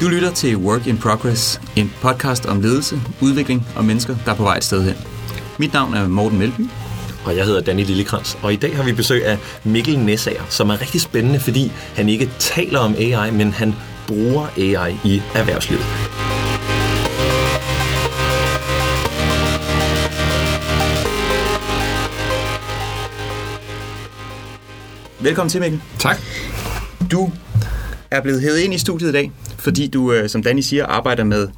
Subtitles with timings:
[0.00, 4.36] Du lytter til Work in Progress, en podcast om ledelse, udvikling og mennesker, der er
[4.36, 4.94] på vej et sted hen.
[5.58, 6.60] Mit navn er Morten Melby.
[7.24, 10.70] Og jeg hedder Danny Lillekrans, og i dag har vi besøg af Mikkel Nessager, som
[10.70, 13.74] er rigtig spændende, fordi han ikke taler om AI, men han
[14.06, 15.84] bruger AI i erhvervslivet.
[25.20, 25.80] Velkommen til, Mikkel.
[25.98, 26.16] Tak.
[27.10, 27.32] Du
[28.16, 31.24] er blevet hævet ind i studiet i dag, fordi du, øh, som Danny siger, arbejder
[31.24, 31.48] med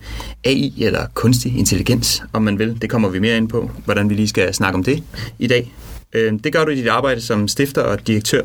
[0.44, 2.82] AI, eller kunstig intelligens, om man vil.
[2.82, 5.02] Det kommer vi mere ind på, hvordan vi lige skal snakke om det
[5.38, 5.72] i dag.
[6.12, 8.42] Øh, det gør du i dit arbejde som stifter og direktør.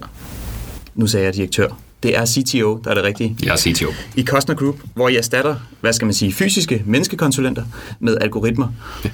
[0.96, 1.91] Nu sagde jeg direktør.
[2.04, 3.38] Det er CTO, der er det rigtige.
[3.44, 3.88] Jeg er CTO.
[4.16, 7.64] I Costner Group, hvor I erstatter, hvad skal man sige, fysiske menneskekonsulenter
[8.00, 8.68] med algoritmer,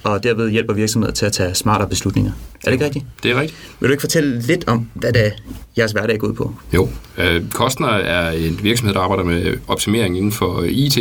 [0.03, 2.31] og derved hjælper virksomheder til at tage smartere beslutninger.
[2.31, 3.05] Er det ikke rigtigt?
[3.23, 3.59] Det er rigtigt.
[3.79, 5.31] Vil du ikke fortælle lidt om, hvad det er,
[5.77, 6.53] jeres hverdag går ud på?
[6.73, 6.89] Jo.
[7.17, 10.97] Øh, Kostner er en virksomhed, der arbejder med optimering inden for IT,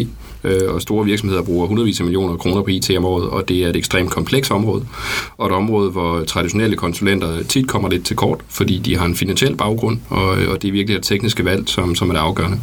[0.46, 3.64] øh, og store virksomheder bruger hundredvis af millioner kroner på IT om året, og det
[3.64, 4.86] er et ekstremt komplekst område,
[5.36, 9.16] og et område, hvor traditionelle konsulenter tit kommer lidt til kort, fordi de har en
[9.16, 12.60] finansiel baggrund, og, og det er virkelig et tekniske valg, som, som er det afgørende.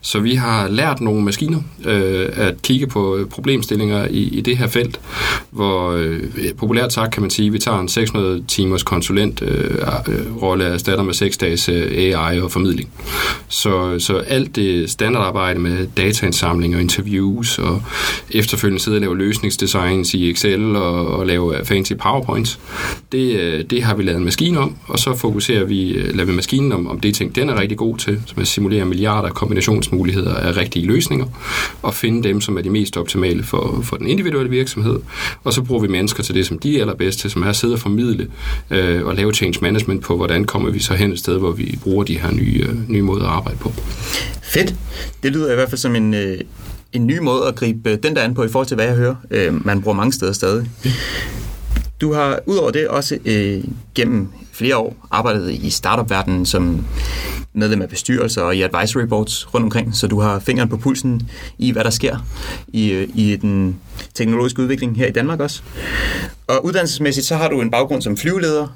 [0.00, 4.66] Så vi har lært nogle maskiner øh, at kigge på problemstillinger i, i det her
[4.66, 5.00] felt,
[5.50, 6.20] hvor øh,
[6.56, 9.70] populært sagt kan man sige, at vi tager en 600 timers konsulent øh,
[10.08, 12.90] øh rolle erstatter med 6 dages øh, AI og formidling.
[13.48, 16.80] Så, så alt det standardarbejde med dataindsamling og
[17.12, 17.82] interviews og
[18.30, 22.60] efterfølgende sidde og lave løsningsdesigns i Excel og, og lave fancy PowerPoints,
[23.12, 26.24] det, øh, det har vi lavet en maskine om, og så fokuserer vi, øh, lader
[26.24, 29.28] vi maskinen om, om det ting, den er rigtig god til, som at simulere milliarder
[29.28, 31.26] af kombinationsmuligheder af rigtige løsninger,
[31.82, 34.98] og finde dem, som er de mest optimale for, for den individuelle virksomhed,
[35.44, 37.56] og så bruger vi mennesker til det, som de er allerbedst til, som er at
[37.56, 38.28] sidde og formidle
[38.70, 41.78] øh, og lave change management på, hvordan kommer vi så hen et sted, hvor vi
[41.82, 43.72] bruger de her nye, øh, nye måder at arbejde på.
[44.42, 44.74] Fedt.
[45.22, 46.38] Det lyder i hvert fald som en, øh,
[46.92, 49.14] en ny måde at gribe den der an på i forhold til, hvad jeg hører.
[49.30, 50.70] Øh, man bruger mange steder stadig.
[52.00, 56.84] Du har udover det også øh, gennem flere år arbejdet i startup-verdenen som
[57.54, 61.28] medlem af bestyrelser og i advisory boards rundt omkring, så du har fingeren på pulsen
[61.58, 62.26] i, hvad der sker
[62.68, 63.76] i, i den
[64.14, 65.62] teknologiske udvikling her i Danmark også.
[66.46, 68.66] Og uddannelsesmæssigt, så har du en baggrund som flyveleder,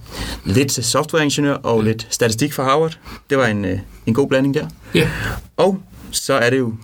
[0.44, 2.98] lidt softwareingeniør og lidt statistik fra Harvard.
[3.30, 3.66] Det var en,
[4.06, 4.66] en god blanding der.
[4.94, 5.00] Ja.
[5.00, 5.10] Yeah.
[5.56, 5.80] Og
[6.10, 6.74] så er det jo,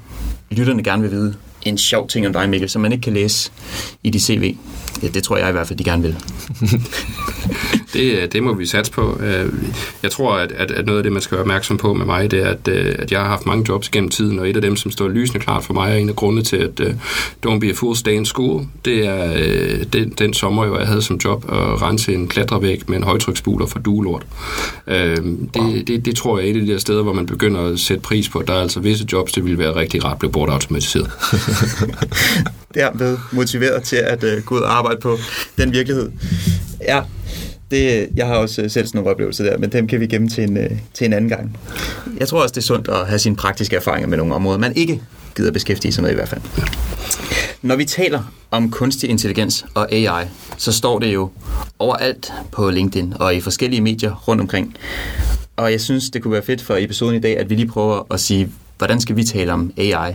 [0.52, 3.50] lytterne gerne vil vide, en sjov ting om dig, Mikkel, som man ikke kan læse
[4.02, 4.56] i dit CV.
[5.02, 6.16] Ja, det tror jeg i hvert fald, de gerne vil.
[7.92, 9.20] det, det må vi satse på.
[10.02, 12.30] Jeg tror, at, at, at noget af det, man skal være opmærksom på med mig,
[12.30, 14.76] det er, at, at jeg har haft mange jobs gennem tiden, og et af dem,
[14.76, 16.86] som står lysende klart for mig, er en af grundene til, at uh,
[17.46, 20.86] Don't Be a Fool, Stay in School, det er uh, den, den sommer, jo, jeg
[20.86, 24.26] havde som job at rense en klatrevæg med en højtryksspuler for duelort.
[24.86, 27.60] Uh, det, det, det tror jeg er et af de der steder, hvor man begynder
[27.60, 30.12] at sætte pris på, at der er altså visse jobs, det ville være rigtig rart
[30.12, 31.10] at blive bortautomatiseret.
[32.74, 35.18] er blevet motiveret til at uh, gå ud og arbejde på
[35.58, 36.10] den virkelighed.
[36.88, 37.02] Ja,
[37.72, 40.28] det, jeg har også øh, selv sådan nogle oplevelser der, men dem kan vi gemme
[40.28, 41.56] til en, øh, til en anden gang.
[42.18, 44.76] Jeg tror også, det er sundt at have sine praktiske erfaringer med nogle områder, man
[44.76, 45.02] ikke
[45.36, 46.40] gider beskæftige sig med i hvert fald.
[47.62, 50.24] Når vi taler om kunstig intelligens og AI,
[50.56, 51.30] så står det jo
[51.78, 54.76] overalt på LinkedIn og i forskellige medier rundt omkring.
[55.56, 58.06] Og jeg synes, det kunne være fedt for episoden i dag, at vi lige prøver
[58.10, 58.52] at sige,
[58.82, 60.14] Hvordan skal vi tale om AI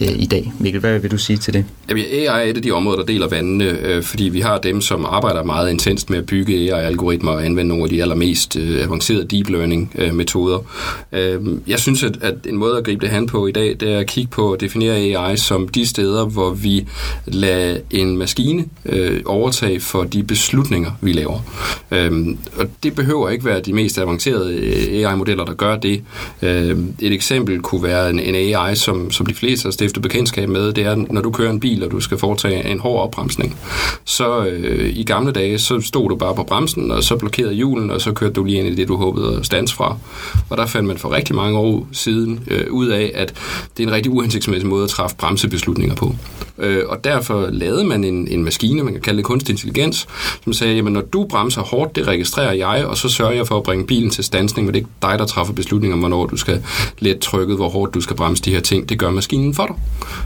[0.00, 0.52] øh, i dag?
[0.58, 1.64] Mikkel, hvad vil du sige til det?
[1.88, 4.80] Jamen, AI er et af de områder, der deler vandene, øh, fordi vi har dem,
[4.80, 8.84] som arbejder meget intenst med at bygge AI-algoritmer og anvende nogle af de allermest øh,
[8.84, 10.58] avancerede deep learning-metoder.
[11.12, 13.76] Øh, øh, jeg synes, at, at en måde at gribe det hen på i dag,
[13.80, 16.86] det er at kigge på at definere AI som de steder, hvor vi
[17.26, 21.38] lader en maskine øh, overtage for de beslutninger, vi laver.
[21.90, 22.26] Øh,
[22.56, 26.02] og det behøver ikke være de mest avancerede øh, AI-modeller, der gør det.
[26.42, 30.48] Øh, et eksempel kunne være en, en AI, som, som de fleste har stiftet bekendtskab
[30.48, 33.56] med, det er, når du kører en bil, og du skal foretage en hård opbremsning.
[34.04, 37.90] Så øh, i gamle dage, så stod du bare på bremsen, og så blokerede hjulen,
[37.90, 39.96] og så kørte du lige ind i det, du håbede at stands fra.
[40.50, 43.34] Og der fandt man for rigtig mange år siden øh, ud af, at
[43.76, 46.14] det er en rigtig uhensigtsmæssig måde at træffe bremsebeslutninger på.
[46.58, 50.08] Øh, og derfor lavede man en, en maskine, man kan kalde det kunstig intelligens,
[50.44, 53.56] som sagde, jamen når du bremser hårdt, det registrerer jeg, og så sørger jeg for
[53.56, 56.26] at bringe bilen til stansning, men det er ikke dig, der træffer beslutninger om, hvornår
[56.26, 56.62] du skal
[56.98, 58.88] let trykket, hvor hårdt du skal bremse de her ting.
[58.88, 59.76] Det gør maskinen for dig.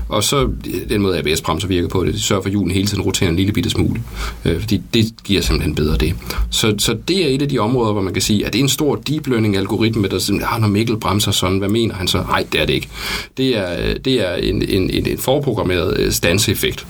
[0.08, 0.49] Og så
[0.88, 3.37] den måde, ABS-bremser virker på det, det sørger for, at hjulene hele tiden roterer en
[3.37, 4.02] lille bitte smule.
[4.44, 6.14] Øh, fordi det giver simpelthen bedre det.
[6.50, 8.62] Så, så det er et af de områder, hvor man kan sige, at det er
[8.62, 12.19] en stor deep learning-algoritme, der siger, ah, når Mikkel bremser sådan, hvad mener han så?
[12.19, 12.88] Nej, det er det ikke.
[13.37, 16.87] Det er, øh, det er en, en, en, en forprogrammeret øh, stanseffekt.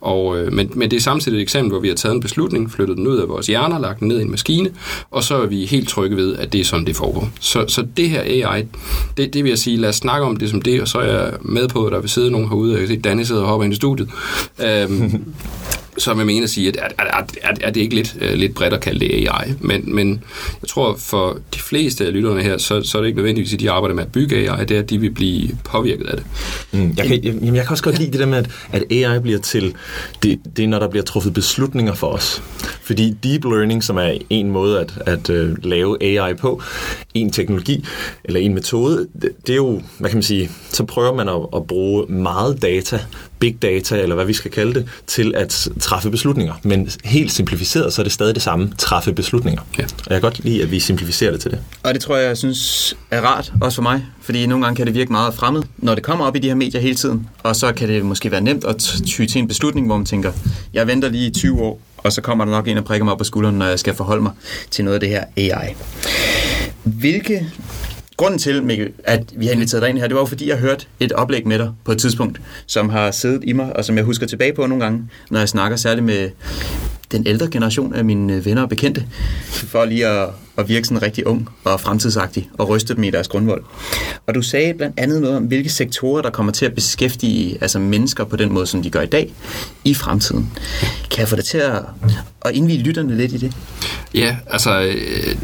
[0.00, 2.70] Og, øh, men, men det er samtidig et eksempel, hvor vi har taget en beslutning,
[2.72, 4.70] flyttet den ud af vores hjerner, lagt den ned i en maskine,
[5.10, 7.28] og så er vi helt trygge ved, at det er sådan, det foregår.
[7.40, 8.64] Så, så det her AI,
[9.16, 11.22] det, det vil jeg sige, lad os snakke om det som det, og så er
[11.22, 13.42] jeg med på, at der vil sidde nogen herude, og jeg kan se, Danny sidder
[13.42, 14.08] og hopper ind i studiet.
[14.62, 15.24] Øhm,
[16.00, 18.54] som jeg mener at sige, at er, er, er, er det ikke lidt, uh, lidt
[18.54, 20.24] bredt at kalde det AI, men, men
[20.62, 23.60] jeg tror for de fleste af lytterne her, så, så er det ikke nødvendigvis, at
[23.60, 26.26] de arbejder med at bygge AI, det er, at de vil blive påvirket af det.
[26.72, 29.18] Mm, jeg, kan, jamen, jeg kan også godt lide det der med, at, at AI
[29.20, 29.74] bliver til,
[30.22, 32.42] det, det er når der bliver truffet beslutninger for os.
[32.82, 36.62] Fordi deep learning, som er en måde at, at uh, lave AI på,
[37.14, 37.84] en teknologi
[38.24, 41.40] eller en metode, det, det er jo, hvad kan man sige, så prøver man at,
[41.56, 43.00] at bruge meget data,
[43.38, 46.54] big data, eller hvad vi skal kalde det, til at træffe beslutninger.
[46.62, 49.62] Men helt simplificeret, så er det stadig det samme, træffe beslutninger.
[49.78, 49.82] Ja.
[49.82, 51.58] Og jeg kan godt lide, at vi simplificerer det til det.
[51.82, 54.04] Og det tror jeg, jeg synes er rart, også for mig.
[54.22, 56.54] Fordi nogle gange kan det virke meget fremmed, når det kommer op i de her
[56.54, 57.28] medier hele tiden.
[57.42, 58.76] Og så kan det måske være nemt at
[59.06, 60.32] ty til en beslutning, hvor man tænker,
[60.72, 63.12] jeg venter lige i 20 år, og så kommer der nok en og prikker mig
[63.12, 64.32] op på skulderen, når jeg skal forholde mig
[64.70, 65.74] til noget af det her AI.
[66.82, 67.46] Hvilke
[68.20, 70.58] grunden til, Mikkel, at vi har inviteret dig ind her, det var jo fordi, jeg
[70.58, 73.96] hørte et oplæg med dig på et tidspunkt, som har siddet i mig, og som
[73.96, 76.30] jeg husker tilbage på nogle gange, når jeg snakker særligt med
[77.12, 79.04] den ældre generation af mine venner og bekendte,
[79.48, 83.28] for lige at, at virke sådan rigtig ung og fremtidsagtig og ryste dem i deres
[83.28, 83.64] grundvold.
[84.26, 87.78] Og du sagde blandt andet noget om, hvilke sektorer, der kommer til at beskæftige altså
[87.78, 89.32] mennesker på den måde, som de gør i dag,
[89.84, 90.50] i fremtiden.
[91.10, 91.82] Kan jeg få dig til at,
[92.44, 93.52] at indvige lytterne lidt i det?
[94.14, 95.36] Ja, altså, øh,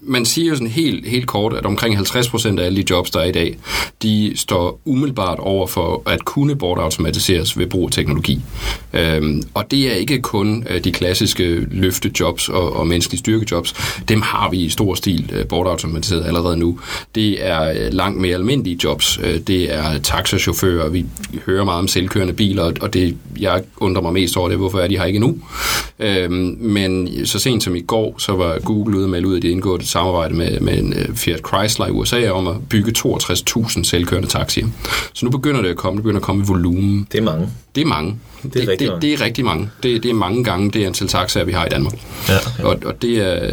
[0.00, 3.10] man siger jo sådan helt, helt kort, at omkring 50 procent af alle de jobs,
[3.10, 3.58] der er i dag,
[4.02, 8.40] de står umiddelbart over for at kunne bortautomatiseres ved brug af teknologi.
[8.92, 11.11] Øhm, og det er ikke kun øh, de klassiske
[11.70, 13.74] løftejobs og, og menneskelige styrkejobs.
[14.08, 16.78] Dem har vi i stor stil øh, bortautomatiseret allerede nu.
[17.14, 19.18] Det er øh, langt mere almindelige jobs.
[19.22, 20.88] Øh, det er taxachauffører.
[20.88, 21.06] Vi
[21.46, 24.88] hører meget om selvkørende biler, og det, jeg undrer mig mest over det, hvorfor er
[24.88, 25.38] de her ikke nu.
[25.98, 29.48] Øhm, men så sent som i går, så var Google ude med ud, at de
[29.48, 34.28] indgået et samarbejde med, med en Fiat Chrysler i USA om at bygge 62.000 selvkørende
[34.28, 34.66] taxier.
[35.12, 37.06] Så nu begynder det at komme, det begynder at komme i volumen.
[37.12, 37.48] Det er mange.
[37.74, 38.18] Det er mange.
[38.42, 39.70] Det er, det, rigtig, det, det er rigtig mange.
[39.82, 41.94] Det, det er mange gange det antal taxaer, vi har i Danmark.
[42.28, 42.64] Ja, okay.
[42.64, 43.50] og, og det er,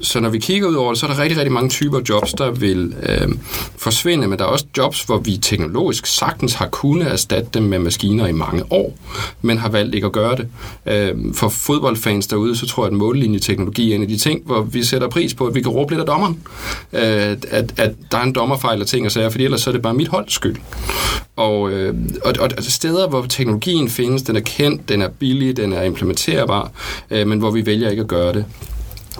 [0.00, 2.32] så når vi kigger ud over det, så er der rigtig, rigtig mange typer jobs,
[2.32, 3.28] der vil øh,
[3.76, 7.78] forsvinde, men der er også jobs, hvor vi teknologisk sagtens har kunnet erstatte dem med
[7.78, 8.98] maskiner i mange år,
[9.42, 10.48] men har valgt ikke at gøre det.
[10.86, 14.62] Øh, for fodboldfans derude, så tror jeg, at mållinjeteknologi er en af de ting, hvor
[14.62, 16.38] vi sætter pris på, at vi kan råbe lidt af dommeren.
[16.92, 19.72] Øh, at, at der er en dommerfejl og ting og sager, fordi ellers så er
[19.72, 20.56] det bare mit holds skyld.
[21.36, 25.72] Og, øh, og, og steder, hvor teknologien findes, den er kendt, den er billig, den
[25.72, 26.70] er implementerbar,
[27.10, 28.44] øh, men hvor vi vælger ikke at gøre det.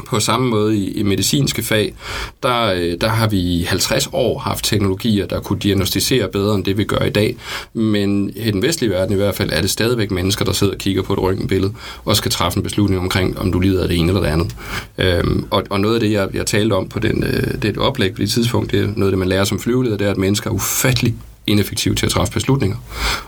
[0.06, 1.94] På samme måde i, i medicinske fag,
[2.42, 6.64] der, øh, der har vi i 50 år haft teknologier, der kunne diagnostisere bedre end
[6.64, 7.36] det, vi gør i dag.
[7.72, 10.78] Men i den vestlige verden i hvert fald, er det stadigvæk mennesker, der sidder og
[10.78, 11.72] kigger på et røntgenbillede
[12.04, 14.56] og skal træffe en beslutning omkring, om du lider af det ene eller det andet.
[14.98, 18.14] Øhm, og, og noget af det, jeg, jeg talte om på den, øh, det oplæg
[18.14, 20.18] på det tidspunkt, det er noget af det, man lærer som flyveleder, det er, at
[20.18, 21.14] mennesker er ufattelig
[21.48, 22.76] ineffektive til at træffe beslutninger.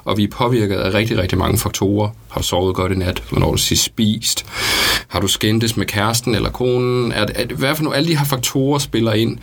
[0.04, 2.08] Og vi er påvirket af rigtig, rigtig mange faktorer.
[2.28, 3.22] Har du sovet godt i nat?
[3.30, 4.46] Hvornår du sidst spist?
[5.08, 7.12] Har du skændtes med kæresten eller konen?
[7.12, 9.38] Er, er, hvad for nogle alle de her faktorer spiller ind?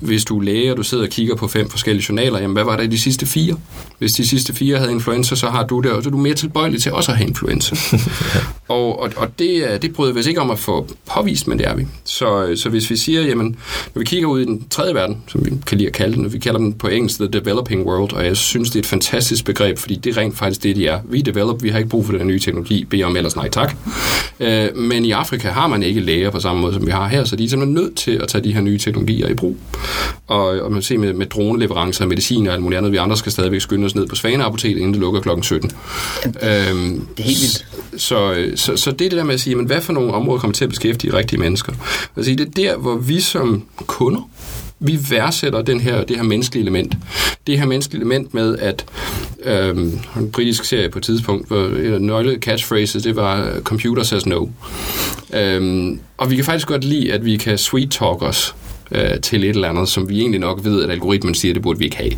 [0.00, 2.64] Hvis du er læge, og du sidder og kigger på fem forskellige journaler, jamen hvad
[2.64, 3.56] var der i de sidste fire?
[3.98, 6.34] Hvis de sidste fire havde influenza, så har du det, og så er du mere
[6.34, 7.76] tilbøjelig til også at have influenza.
[8.68, 11.74] og, og, og det, det bryder vi ikke om at få påvist, men det er
[11.74, 11.86] vi.
[12.04, 13.56] Så, så hvis vi siger, jamen,
[13.94, 16.32] når vi kigger ud i den tredje verden, som vi kan lide at kalde den,
[16.32, 19.44] vi kalder den på engelsk The Developing World, og jeg synes, det er et fantastisk
[19.44, 21.00] begreb, fordi det er rent faktisk det, de er.
[21.04, 23.76] Vi develop, vi har ikke brug for den nye teknologi, beder om ellers nej tak.
[24.40, 27.24] Øh, men i Afrika har man ikke læger på samme måde, som vi har her,
[27.24, 29.56] så de er simpelthen nødt til at tage de her nye teknologier i brug.
[30.26, 33.32] Og, og man ser med, med droneleverancer, medicin og alt muligt andet, vi andre skal
[33.32, 35.70] stadigvæk skynde os ned på Svaneapoteket, inden det lukker klokken 17.
[36.26, 37.66] Øhm, det er helt vildt.
[37.96, 40.40] Så, så, så det er det der med at sige, men hvad for nogle områder
[40.40, 41.72] kommer til at beskæftige rigtige mennesker?
[42.16, 44.28] Altså, det er der, hvor vi som kunder
[44.82, 46.94] vi værdsætter den her, det her menneskelige element.
[47.46, 48.84] Det her menneskelige element med, at
[49.44, 54.46] øhm, en britisk serie på et tidspunkt, hvor nøgle catchphrase, det var computer says no.
[55.32, 58.54] Øhm, og vi kan faktisk godt lide, at vi kan sweet talk os
[58.90, 61.78] øh, til et eller andet, som vi egentlig nok ved, at algoritmen siger, det burde
[61.78, 62.12] vi ikke have.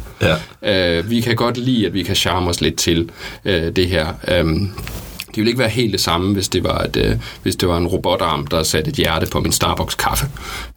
[0.62, 0.98] Ja.
[0.98, 3.10] Øh, vi kan godt lide, at vi kan charme os lidt til
[3.44, 4.06] øh, det her.
[4.28, 4.44] Øh,
[5.34, 7.76] det ville ikke være helt det samme, hvis det var, et, øh, hvis det var
[7.76, 10.26] en robotarm, der satte et hjerte på min Starbucks-kaffe.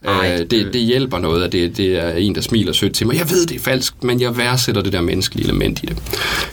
[0.08, 3.18] Øh, det, det hjælper noget, at det, det er en, der smiler sødt til mig.
[3.18, 5.96] Jeg ved, det er falsk, men jeg værdsætter det der menneskelige element i det.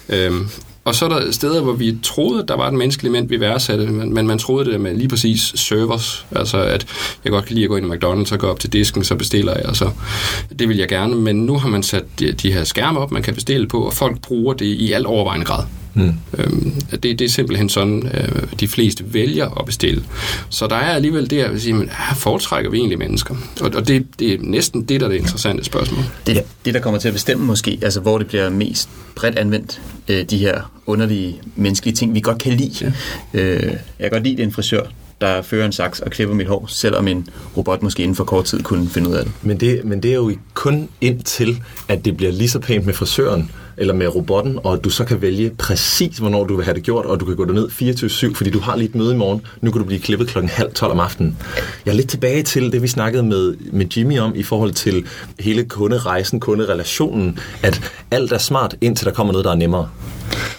[0.10, 0.32] Øh,
[0.86, 3.40] og så er der steder, hvor vi troede, at der var et menneskeligt element, vi
[3.40, 6.26] værdsatte, men, men man troede det med lige præcis servers.
[6.32, 6.86] Altså, at
[7.24, 9.16] jeg godt kan lide at gå ind i McDonald's og gå op til disken, så
[9.16, 9.90] bestiller jeg, og så
[10.60, 11.16] det vil jeg gerne.
[11.16, 13.94] Men nu har man sat de, de her skærme op, man kan bestille på, og
[13.94, 15.64] folk bruger det i al overvejende grad.
[15.96, 16.14] Mm.
[16.38, 20.04] Øhm, det, det er simpelthen sådan, øh, de fleste vælger at bestille.
[20.50, 23.36] Så der er alligevel det, at vil sige, men, ah, foretrækker vi egentlig mennesker?
[23.62, 26.04] Og, og det, det er næsten det, der er det interessante spørgsmål.
[26.28, 29.82] Det, det, der kommer til at bestemme måske, altså hvor det bliver mest bredt anvendt,
[30.08, 32.94] øh, de her underlige menneskelige ting, vi godt kan lide.
[33.34, 33.40] Ja.
[33.40, 34.82] Øh, jeg kan godt lide en frisør,
[35.22, 38.46] der fører en saks og klipper mit hår, selvom en robot måske inden for kort
[38.46, 39.34] tid kunne finde ud af det.
[39.42, 42.94] Men det, men det er jo kun indtil, at det bliver lige så pænt med
[42.94, 46.84] frisøren, eller med robotten, og du så kan vælge præcis, hvornår du vil have det
[46.84, 47.68] gjort, og du kan gå derned
[48.32, 49.42] 24-7, fordi du har lige et møde i morgen.
[49.62, 51.38] Nu kan du blive klippet klokken halv 12 om aftenen.
[51.86, 55.06] Jeg er lidt tilbage til det, vi snakkede med, med Jimmy om, i forhold til
[55.40, 59.90] hele kunderejsen, kunderelationen, at alt er smart, indtil der kommer noget, der er nemmere.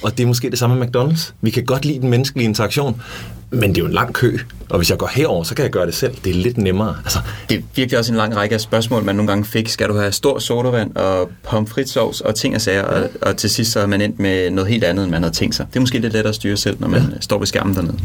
[0.02, 1.32] Og det er måske det samme med McDonald's.
[1.40, 3.02] Vi kan godt lide den menneskelige interaktion,
[3.50, 5.72] men det er jo en lang kø, og hvis jeg går herover, så kan jeg
[5.72, 6.14] gøre det selv.
[6.24, 6.96] Det er lidt nemmere.
[7.04, 7.18] Altså.
[7.48, 9.68] Det er virkelig også en lang række af spørgsmål, man nogle gange fik.
[9.68, 13.72] Skal du have stor sodavand og pomfritsovs og ting og sager, og, og til sidst
[13.72, 15.66] så er man endt med noget helt andet, end man havde tænkt sig.
[15.70, 17.20] Det er måske lidt lettere at styre selv, når man ja.
[17.20, 17.98] står ved skærmen dernede.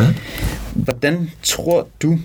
[0.00, 0.06] Ja.
[0.74, 2.18] Hvordan tror du,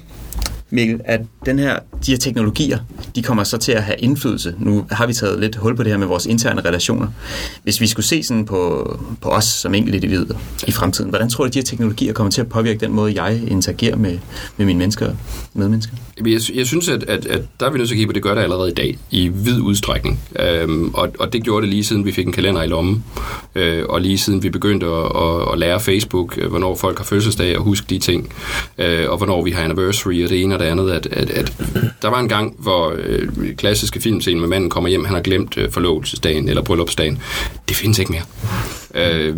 [0.72, 2.80] Mikkel, at den her, de her teknologier,
[3.16, 4.56] de kommer så til at have indflydelse.
[4.60, 7.08] Nu har vi taget lidt hul på det her med vores interne relationer.
[7.64, 10.36] Hvis vi skulle se sådan på, på os som enkelte individer
[10.68, 13.24] i fremtiden, hvordan tror du, at de her teknologier kommer til at påvirke den måde,
[13.24, 14.20] jeg interagerer med,
[14.58, 15.16] med mine mennesker,
[15.54, 15.94] medmennesker?
[16.26, 18.24] Jeg, jeg synes, at, at, at der er vi nødt til at kigge på, det
[18.24, 20.20] gør det allerede i dag, i vid udstrækning.
[20.40, 23.04] Øhm, og, og det gjorde det lige siden vi fik en kalender i lommen,
[23.56, 27.06] øh, og lige siden vi begyndte at, at, at lære Facebook, øh, hvornår folk har
[27.06, 28.34] fødselsdag og huske de ting,
[28.78, 31.54] øh, og hvornår vi har anniversary og det ene og det andet, at, at, at
[32.02, 35.58] der var en gang, hvor øh, klassiske filmscene med manden kommer hjem, han har glemt
[35.58, 37.22] øh, forlovelsesdagen eller bryllupsdagen.
[37.70, 38.22] Det findes ikke mere.
[38.96, 39.38] Øh,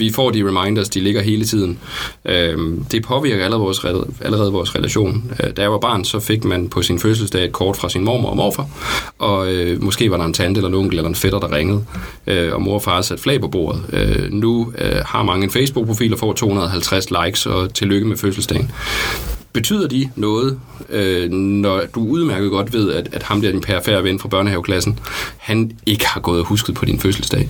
[0.00, 1.78] vi får de reminders, de ligger hele tiden.
[2.24, 2.58] Øh,
[2.92, 3.84] det påvirker allerede vores,
[4.20, 5.32] allerede vores relation.
[5.42, 8.04] Øh, da jeg var barn, så fik man på sin fødselsdag et kort fra sin
[8.04, 8.68] mormor og morfar,
[9.18, 11.84] og øh, måske var der en tante eller en onkel eller en fætter, der ringede,
[12.26, 13.82] øh, og mor og far satte flag på bordet.
[13.92, 18.70] Øh, nu øh, har mange en Facebook-profil og får 250 likes, og tillykke med fødselsdagen
[19.56, 24.04] betyder de noget, øh, når du udmærket godt ved, at, at ham der, din perfære
[24.04, 24.98] ven fra børnehaveklassen,
[25.36, 27.48] han ikke har gået og husket på din fødselsdag?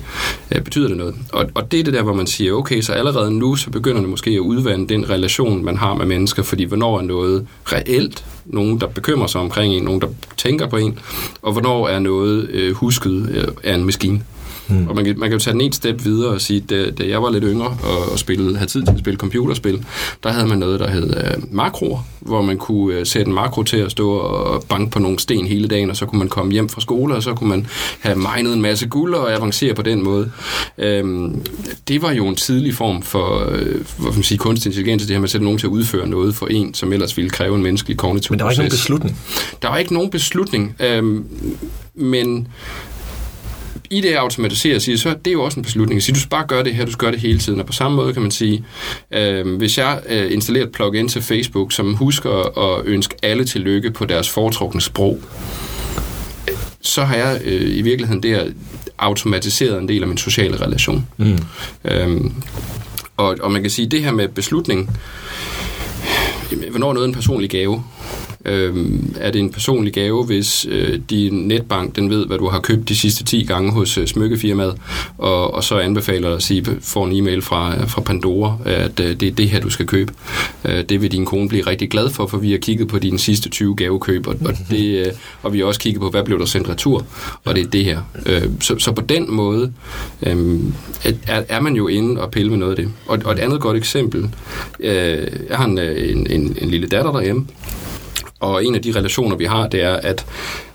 [0.51, 1.15] Øh, betyder det noget?
[1.33, 3.99] Og, og det er det der, hvor man siger, okay, så allerede nu, så begynder
[4.01, 8.25] det måske at udvande den relation, man har med mennesker, fordi hvornår er noget reelt,
[8.45, 10.99] nogen, der bekymrer sig omkring en, nogen, der tænker på en,
[11.41, 14.21] og hvornår er noget øh, husket øh, af en maskine.
[14.69, 14.87] Mm.
[14.87, 17.07] Og man kan, man kan jo tage den et step videre og sige, da, da
[17.07, 19.85] jeg var lidt yngre og, og spillede, havde tid til at spille computerspil,
[20.23, 23.63] der havde man noget, der hed uh, makroer, hvor man kunne uh, sætte en makro
[23.63, 26.51] til at stå og banke på nogle sten hele dagen, og så kunne man komme
[26.51, 27.67] hjem fra skole, og så kunne man
[27.99, 30.31] have minet en masse guld og avancere på den måde.
[31.01, 31.41] Um,
[31.87, 33.51] det var jo en tidlig form for uh,
[33.97, 36.35] hvad man sige, kunstig intelligens, det her med at sætte nogen til at udføre noget
[36.35, 39.17] for en, som ellers ville kræve en menneskelig kognitiv Men der var ikke nogen beslutning?
[39.61, 41.25] Der var ikke nogen beslutning, um,
[41.95, 42.47] men
[43.91, 46.03] i det automatisere siger, så det er jo også en beslutning.
[46.03, 47.59] Så du skal bare gøre det her, du skal gøre det hele tiden.
[47.59, 48.65] Og på samme måde kan man sige,
[49.11, 53.91] øh, hvis jeg øh, installerer et plugin til Facebook, som husker at ønske alle tillykke
[53.91, 55.21] på deres foretrukne sprog,
[56.81, 58.45] så har jeg øh, i virkeligheden der
[58.97, 61.07] automatiseret en del af min sociale relation.
[61.17, 61.37] Mm.
[61.85, 62.33] Øhm,
[63.17, 64.99] og, og man kan sige, det her med beslutning,
[66.69, 67.83] hvornår er noget en personlig gave?
[68.47, 72.59] Øhm, er det en personlig gave, hvis øh, din netbank den ved, hvad du har
[72.59, 74.75] købt de sidste 10 gange hos øh, smykkefirmaet,
[75.17, 79.19] og, og så anbefaler at sige, får en e-mail fra, øh, fra Pandora, at øh,
[79.19, 80.13] det er det her, du skal købe.
[80.65, 83.19] Øh, det vil din kone blive rigtig glad for, for vi har kigget på dine
[83.19, 85.13] sidste 20 gavekøb, og, og, det, øh,
[85.43, 87.05] og vi har også kigget på, hvad blev der sendt retur,
[87.45, 88.01] og det er det her.
[88.25, 89.73] Øh, så, så på den måde
[90.23, 90.59] øh,
[91.27, 92.93] er, er man jo inde og pille med noget af det.
[93.07, 94.29] Og, og et andet godt eksempel,
[94.79, 97.47] øh, jeg har en, øh, en, en, en lille datter derhjemme,
[98.39, 100.25] og en af de relationer, vi har, det er, at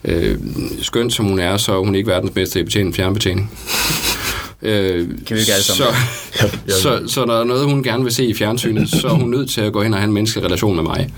[0.05, 0.39] øh,
[0.83, 3.51] skønt som hun er, så er hun ikke verdens bedste at betjene fjernbetjening.
[4.65, 5.85] Øh, kan vi ikke alle så,
[6.69, 9.31] så, så når der er noget, hun gerne vil se i fjernsynet, så er hun
[9.31, 11.09] nødt til at gå hen og have en menneskelig relation med mig.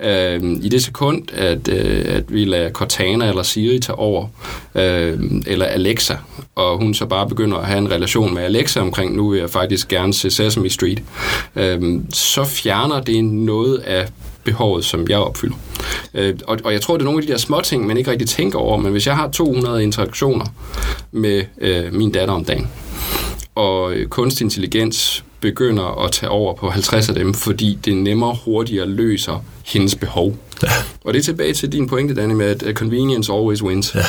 [0.00, 0.36] Ja.
[0.36, 4.26] Øh, I det sekund, at, øh, at vi lader Cortana eller Siri tage over,
[4.74, 6.16] øh, eller Alexa,
[6.54, 9.50] og hun så bare begynder at have en relation med Alexa omkring, nu vil jeg
[9.50, 11.02] faktisk gerne se Sesame Street,
[11.56, 14.08] øh, så fjerner det noget af
[14.44, 15.56] behovet, som jeg opfylder.
[16.14, 18.10] Øh, og, og jeg tror, det er nogle af de der små ting, man ikke
[18.10, 20.44] rigtig tænker over, men hvis jeg har 200 interaktioner
[21.12, 22.68] med øh, min datter om dagen,
[23.54, 28.36] og øh, kunstig intelligens begynder at tage over på 50 af dem, fordi det nemmere
[28.44, 30.36] hurtigere løser hendes behov.
[30.62, 30.68] Ja.
[31.04, 33.94] Og det er tilbage til din pointe, Danny, med at convenience always wins.
[33.94, 34.00] Ja.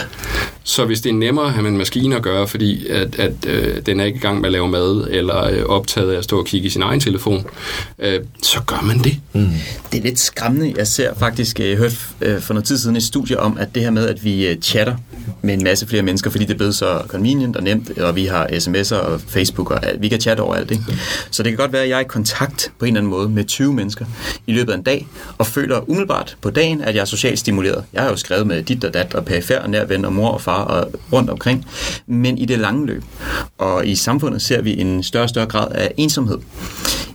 [0.68, 3.34] Så hvis det er nemmere at have med en maskine at gøre, fordi at, at
[3.48, 6.24] øh, den er ikke i gang med at lave mad, eller øh, optaget af at
[6.24, 7.46] stå og kigge i sin egen telefon,
[8.00, 9.20] øh, så gør man det.
[9.34, 9.50] Mm.
[9.92, 10.74] Det er lidt skræmmende.
[10.78, 13.84] Jeg ser faktisk, jeg hørte øh, for noget tid siden et studie om, at det
[13.84, 14.96] her med, at vi øh, chatter
[15.42, 18.26] med en masse flere mennesker, fordi det er blevet så convenient og nemt, og vi
[18.26, 20.84] har sms'er og Facebook, og vi kan chatte over alt det.
[21.32, 23.30] Så det kan godt være, at jeg er i kontakt på en eller anden måde
[23.30, 24.06] med 20 mennesker
[24.48, 25.08] i løbet af en dag,
[25.38, 27.84] og føler umiddelbart på dagen, at jeg er socialt stimuleret.
[27.94, 30.30] Jeg har jo skrevet med dit og dat og perifær og nær ven og mor
[30.30, 31.66] og far og rundt omkring,
[32.08, 33.04] men i det lange løb.
[33.58, 36.38] Og i samfundet ser vi en større og større grad af ensomhed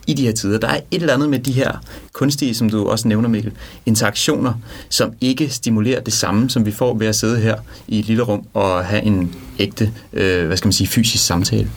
[0.07, 0.59] i de her tider.
[0.59, 1.73] Der er et eller andet med de her
[2.13, 3.53] kunstige, som du også nævner, Mikkel,
[3.87, 4.53] interaktioner,
[4.89, 7.57] som ikke stimulerer det samme, som vi får ved at sidde her
[7.89, 11.71] i et lille rum og have en ægte, øh, hvad skal man sige, fysisk samtale.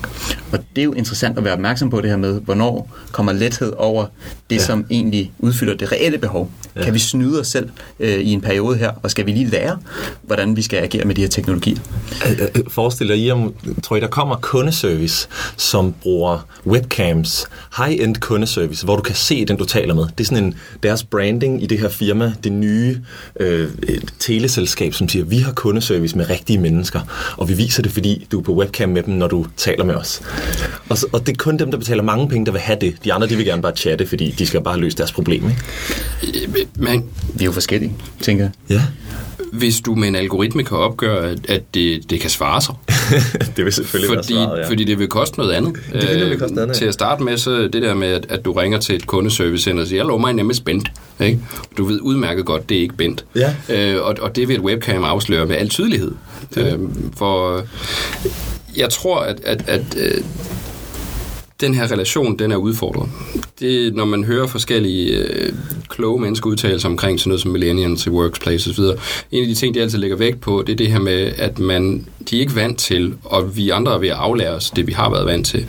[0.51, 3.73] Og det er jo interessant at være opmærksom på det her med, hvornår kommer lethed
[3.77, 4.05] over
[4.49, 4.61] det, ja.
[4.65, 6.51] som egentlig udfylder det reelle behov.
[6.75, 6.83] Ja.
[6.83, 9.77] Kan vi snyde os selv øh, i en periode her, og skal vi lige lære,
[10.21, 11.77] hvordan vi skal agere med de her teknologier?
[12.67, 13.53] Forestil dig, I om,
[13.83, 15.27] tror I, der kommer kundeservice,
[15.57, 17.45] som bruger webcams,
[17.77, 20.03] high-end kundeservice, hvor du kan se den, du taler med.
[20.17, 23.01] Det er sådan en, deres branding i det her firma, det nye
[23.39, 23.69] øh,
[24.19, 26.99] teleselskab, som siger, vi har kundeservice med rigtige mennesker,
[27.37, 29.95] og vi viser det, fordi du er på webcam med dem, når du taler med
[29.95, 30.21] os.
[30.89, 32.95] Og, så, og det er kun dem, der betaler mange penge, der vil have det.
[33.03, 35.49] De andre, de vil gerne bare chatte, fordi de skal bare løse deres problem.
[35.49, 36.67] Ikke?
[36.75, 38.51] Men vi er jo forskellige, tænker jeg.
[38.69, 38.81] Ja
[39.51, 42.75] hvis du med en algoritme kan opgøre, at, at det, det kan svare sig.
[43.57, 44.69] det vil selvfølgelig fordi, være svaret, ja.
[44.69, 45.75] Fordi det vil koste noget andet.
[45.93, 46.77] Det vil øh, koste noget andet.
[46.77, 49.83] Til at starte med, så det der med, at, at du ringer til et kundeservicecenter
[49.83, 50.91] og siger, jeg lover mig nemlig spændt.
[51.19, 51.39] Ikke?
[51.77, 53.25] Du ved udmærket godt, det er ikke bændt.
[53.35, 53.55] Ja.
[53.69, 56.11] Øh, og, og det vil et webcam afsløre med al tydelighed.
[56.57, 56.79] Øh,
[57.17, 57.63] for
[58.77, 60.23] jeg tror, at, at, at øh,
[61.63, 63.09] den her relation, den er udfordret.
[63.59, 65.53] Det, når man hører forskellige øh,
[65.89, 68.83] kloge mennesker udtale sig omkring sådan noget som millennials i workplace osv.,
[69.31, 71.59] en af de ting, de altid lægger vægt på, det er det her med, at
[71.59, 74.87] man, de er ikke vant til, og vi andre er ved at aflære os det,
[74.87, 75.65] vi har været vant til,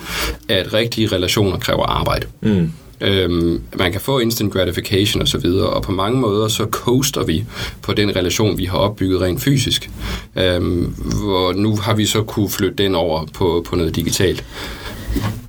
[0.49, 2.27] at rigtige relationer kræver arbejde.
[2.41, 2.71] Mm.
[3.01, 7.23] Øhm, man kan få instant gratification og så videre, og på mange måder så coaster
[7.23, 7.45] vi
[7.81, 9.89] på den relation, vi har opbygget rent fysisk.
[10.35, 14.45] Øhm, hvor nu har vi så kunne flytte den over på, på noget digitalt.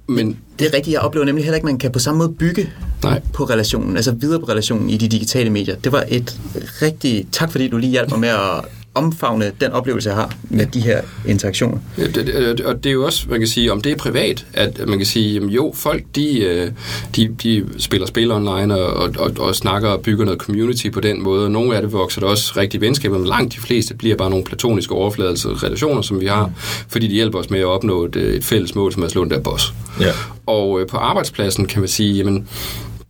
[0.08, 2.32] Men det er rigtigt, jeg oplever nemlig heller ikke, at man kan på samme måde
[2.32, 3.20] bygge Nej.
[3.32, 5.76] på relationen, altså videre på relationen i de digitale medier.
[5.76, 6.40] Det var et
[6.82, 8.64] rigtig tak, fordi du lige hjalp mig med at
[8.96, 11.78] omfavne den oplevelse, jeg har med de her interaktioner.
[11.98, 14.88] Ja, det, og det er jo også, man kan sige, om det er privat, at
[14.88, 16.70] man kan sige, jamen jo, folk, de, øh,
[17.16, 21.00] de, de spiller spil online og, og, og, og snakker og bygger noget community på
[21.00, 21.50] den måde.
[21.50, 24.44] Nogle af det vokser der også rigtig venskaber, men langt de fleste bliver bare nogle
[24.44, 26.50] platoniske overflades relationer, som vi har,
[26.88, 29.24] fordi de hjælper os med at opnå et, et fælles mål, som er at slå
[29.24, 29.74] den der boss.
[30.00, 30.12] Ja.
[30.46, 32.48] Og øh, på arbejdspladsen kan man sige, jamen,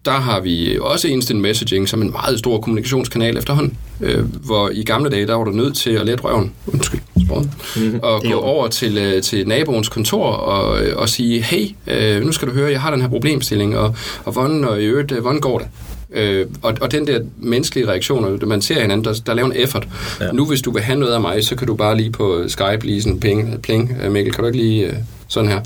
[0.07, 3.79] der har vi også instant messaging som en meget stor kommunikationskanal efterhånden.
[4.01, 7.53] Øh, hvor i gamle dage, der var du nødt til at lette røven, undskyld, sporen,
[7.77, 12.25] mm, og gå over til, øh, til naboens kontor og, øh, og sige, hey, øh,
[12.25, 15.13] nu skal du høre, jeg har den her problemstilling, og, og hvordan, og i øvrigt,
[15.13, 15.69] øh, hvordan går det?
[16.13, 19.89] Øh, og, og den der menneskelige reaktion, man ser hinanden, der, der laver en effort.
[20.21, 20.33] Ja.
[20.33, 22.87] Nu hvis du vil have noget af mig, så kan du bare lige på Skype
[22.87, 24.95] lige sådan ping, pling, Mikkel, kan du ikke lige
[25.29, 25.61] sådan her?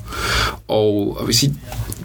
[0.68, 1.52] Og, og vi siger,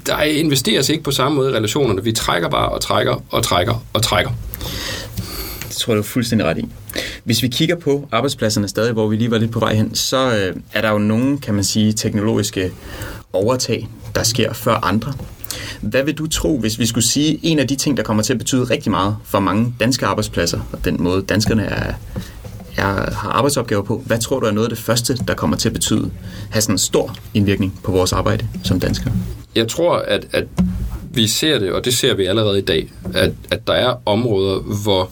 [0.06, 2.04] der investeres ikke på samme måde i relationerne.
[2.04, 4.32] Vi trækker bare og trækker og trækker og trækker.
[5.68, 6.68] Det tror jeg, du er fuldstændig ret i.
[7.24, 10.18] Hvis vi kigger på arbejdspladserne stadig, hvor vi lige var lidt på vej hen, så
[10.18, 12.72] øh, er der jo nogle, kan man sige, teknologiske
[13.34, 15.14] overtag, der sker før andre.
[15.82, 18.34] Hvad vil du tro, hvis vi skulle sige, en af de ting, der kommer til
[18.34, 21.94] at betyde rigtig meget for mange danske arbejdspladser, og den måde danskerne er,
[22.78, 25.70] er, har arbejdsopgaver på, hvad tror du er noget af det første, der kommer til
[25.70, 26.12] at betyde,
[26.50, 29.14] have sådan en stor indvirkning på vores arbejde som danskere?
[29.56, 30.46] Jeg tror, at, at
[31.12, 34.60] vi ser det, og det ser vi allerede i dag, at, at der er områder,
[34.60, 35.12] hvor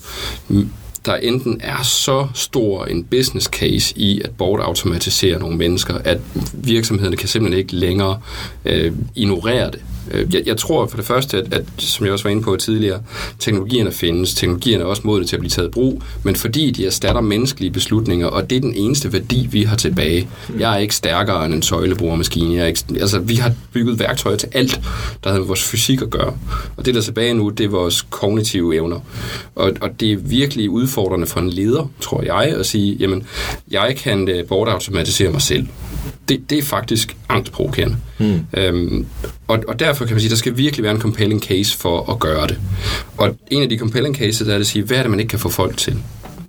[1.05, 6.19] der enten er så stor en business case i at bortautomatisere nogle mennesker, at
[6.53, 8.19] virksomhederne kan simpelthen ikke længere
[8.65, 9.81] øh, ignorere det.
[10.11, 12.55] Øh, jeg, jeg tror for det første, at, at, som jeg også var inde på
[12.55, 13.01] tidligere,
[13.39, 16.85] teknologierne findes, teknologierne er også modne til at blive taget i brug, men fordi de
[16.85, 20.29] erstatter menneskelige beslutninger, og det er den eneste værdi, vi har tilbage.
[20.59, 22.55] Jeg er ikke stærkere end en søjleboremaskine.
[22.55, 24.81] Jeg er ikke, altså, vi har bygget værktøjer til alt,
[25.23, 26.37] der har med vores fysik at gøre.
[26.77, 28.99] Og det, der er tilbage nu, det er vores kognitive evner.
[29.55, 33.23] Og, og det er virkelig udfordrende for en leder, tror jeg, at sige, jamen,
[33.71, 35.67] jeg kan øh, bortautomatisere mig selv.
[36.29, 37.97] Det, det er faktisk angstprovokerende.
[38.17, 38.39] Hmm.
[38.53, 39.05] Øhm,
[39.47, 42.11] og, og derfor kan man sige, at der skal virkelig være en compelling case for
[42.11, 42.59] at gøre det.
[43.17, 45.39] Og en af de compelling cases er at sige, hvad er det, man ikke kan
[45.39, 45.97] få folk til?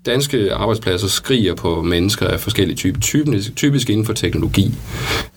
[0.06, 4.74] Danske arbejdspladser skriger på mennesker af forskellige typer, typisk, typisk inden for teknologi.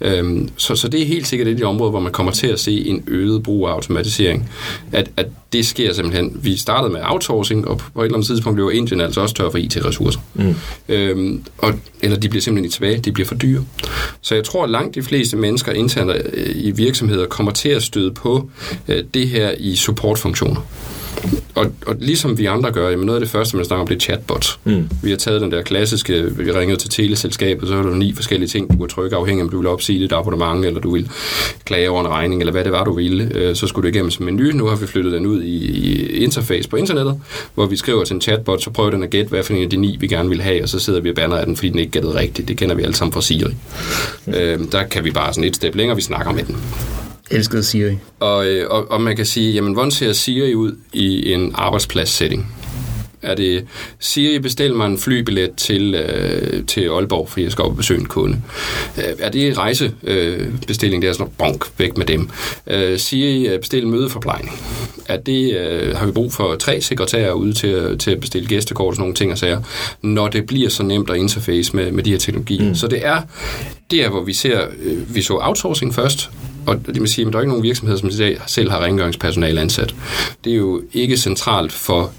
[0.01, 2.47] Øhm, så, så det er helt sikkert et af de områder, hvor man kommer til
[2.47, 4.49] at se en øget brug af automatisering.
[4.91, 6.39] At, at det sker simpelthen.
[6.43, 9.49] Vi startede med outsourcing, og på et eller andet tidspunkt blev Indien altså også tør
[9.49, 10.19] for IT-ressourcer.
[10.33, 10.55] Mm.
[10.89, 13.65] Øhm, og, eller de bliver simpelthen ikke tilbage, de bliver for dyre.
[14.21, 17.83] Så jeg tror, at langt de fleste mennesker internt øh, i virksomheder kommer til at
[17.83, 18.49] støde på
[18.87, 20.61] øh, det her i supportfunktioner
[21.55, 23.95] og, og ligesom vi andre gør, jamen noget af det første, man snakker om, det
[23.95, 24.59] er chatbots.
[24.63, 24.89] Mm.
[25.03, 28.49] Vi har taget den der klassiske, vi ringede til teleselskabet, så har du ni forskellige
[28.49, 31.09] ting, du kan trykke afhængig om du vil opsige dit abonnement, eller du vil
[31.65, 33.31] klage over en regning, eller hvad det var, du ville.
[33.35, 34.51] Øh, så skulle du igennem som menu.
[34.51, 37.21] Nu har vi flyttet den ud i, i interface på internettet,
[37.55, 39.69] hvor vi skriver til en chatbot, så prøver den at gætte, hvad for en af
[39.69, 41.69] de ni, vi gerne vil have, og så sidder vi og banner af den, fordi
[41.69, 42.47] den ikke gættede rigtigt.
[42.47, 43.55] Det kender vi alle sammen fra Siri.
[44.25, 44.33] Mm.
[44.33, 46.57] Øh, der kan vi bare sådan et step længere, vi snakker med den.
[47.31, 47.97] Elskede Siri.
[48.19, 52.53] Og, øh, og, og man kan sige, jamen, hvordan ser Siri ud i en arbejdsplads-setting?
[53.21, 53.65] Er det,
[53.99, 57.99] Siri, bestil mig en flybillet til, øh, til Aalborg, fordi jeg skal op og besøge
[57.99, 58.41] en kunde.
[58.97, 62.29] Øh, er det rejsebestilling, øh, det er sådan bonk, væk med dem.
[62.67, 64.59] Øh, Siri, øh, bestil mødeforplejning.
[65.07, 68.87] Er det, øh, har vi brug for tre sekretærer ude til, til at bestille gæstekort
[68.87, 69.61] og sådan nogle ting og sager,
[70.01, 72.69] når det bliver så nemt at interface med, med de her teknologier.
[72.69, 72.75] Mm.
[72.75, 73.21] Så det er
[73.91, 76.29] der, hvor vi ser, øh, vi så outsourcing først,
[76.65, 78.11] og det vil sige, at der er ikke nogen virksomheder, som
[78.47, 79.95] selv har rengøringspersonale ansat.
[80.43, 82.11] Det er jo ikke centralt for,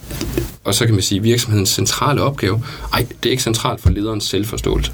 [0.65, 4.25] og så kan man sige, virksomhedens centrale opgave, ej, det er ikke centralt for lederens
[4.25, 4.93] selvforståelse.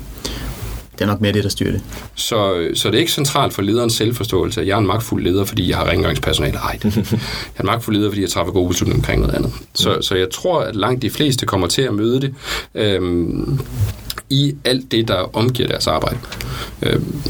[0.93, 1.83] Det er nok mere det, der styrer det.
[2.15, 5.45] Så, så det er ikke centralt for lederens selvforståelse, at jeg er en magtfuld leder,
[5.45, 6.59] fordi jeg har rengøringspersonale.
[6.59, 6.93] Ej, jeg
[7.57, 9.53] er en magtfuld leder, fordi jeg træffer gode beslutninger omkring noget andet.
[9.75, 12.35] Så, så jeg tror, at langt de fleste kommer til at møde det
[12.75, 13.61] øhm,
[14.31, 16.19] i alt det, der omgiver deres arbejde.
[16.83, 17.23] Øhm,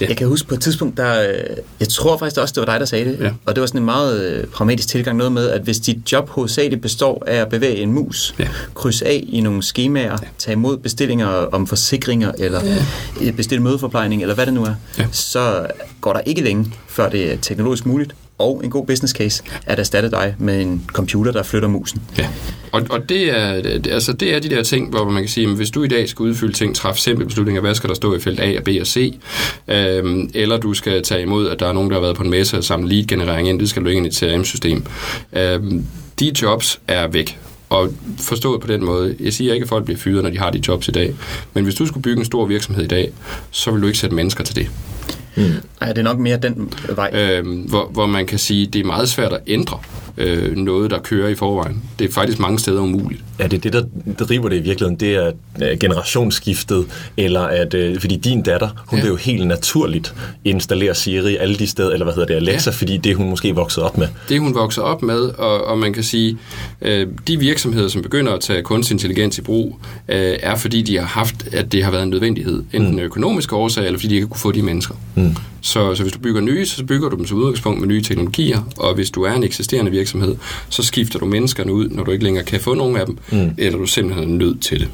[0.00, 0.06] Ja.
[0.08, 2.80] Jeg kan huske på et tidspunkt, der, øh, jeg tror faktisk også, det var dig,
[2.80, 3.30] der sagde det, ja.
[3.46, 6.28] og det var sådan en meget øh, pragmatisk tilgang, noget med, at hvis dit job
[6.28, 8.48] hovedsageligt består af at bevæge en mus, ja.
[8.74, 10.28] krydse af i nogle skemaer, ja.
[10.38, 12.60] tage imod bestillinger om forsikringer, eller
[13.20, 13.30] ja.
[13.30, 15.06] bestille mødeforplejning, eller hvad det nu er, ja.
[15.12, 15.66] så
[16.00, 19.78] går der ikke længe, før det er teknologisk muligt, og en god business case, at
[19.78, 22.02] erstatte dig med en computer, der flytter musen.
[22.18, 22.28] Ja.
[22.72, 25.48] Og, og det, er, det, altså det er de der ting, hvor man kan sige,
[25.48, 28.14] at hvis du i dag skal udfylde ting, træffe simple beslutninger, hvad skal der stå
[28.14, 29.18] i felt A, og B og C,
[29.68, 32.30] øhm, eller du skal tage imod, at der er nogen, der har været på en
[32.30, 34.86] messe og samle lead-generering ind, det skal du ikke ind i et CRM-system.
[35.32, 35.86] Øhm,
[36.20, 37.38] de jobs er væk.
[37.68, 40.50] Og forstået på den måde, jeg siger ikke, at folk bliver fyret, når de har
[40.50, 41.14] de jobs i dag,
[41.54, 43.12] men hvis du skulle bygge en stor virksomhed i dag,
[43.50, 44.70] så vil du ikke sætte mennesker til det.
[45.36, 45.52] Mm.
[45.80, 47.10] Ej, det er nok mere den vej.
[47.14, 49.78] Øhm, hvor, hvor man kan sige, at det er meget svært at ændre
[50.18, 51.82] øh, noget, der kører i forvejen.
[51.98, 53.22] Det er faktisk mange steder umuligt.
[53.38, 55.00] Ja, det er det, der driver det i virkeligheden.
[55.00, 59.04] Det er øh, generationsskiftet, eller at, øh, fordi din datter, hun ja.
[59.04, 62.74] vil jo helt naturligt installere Siri alle de steder, eller hvad hedder det, Alexa, ja.
[62.74, 64.08] fordi det er hun måske vokset op med.
[64.28, 66.38] Det er hun vokset op med, og, og man kan sige,
[66.82, 70.98] øh, de virksomheder, som begynder at tage kunstig intelligens i brug, øh, er fordi de
[70.98, 72.64] har haft, at det har været en nødvendighed.
[72.72, 72.98] Enten mm.
[72.98, 74.94] økonomiske årsager, eller fordi de ikke kunne få de mennesker.
[75.14, 75.36] Mm.
[75.60, 78.62] Så, så hvis du bygger nye, så bygger du dem som udgangspunkt med nye teknologier,
[78.76, 80.05] og hvis du er en eksisterende virksomhed,
[80.68, 83.50] så skifter du menneskerne ud, når du ikke længere kan få nogen af dem, mm.
[83.58, 84.88] eller du simpelthen er nødt til det.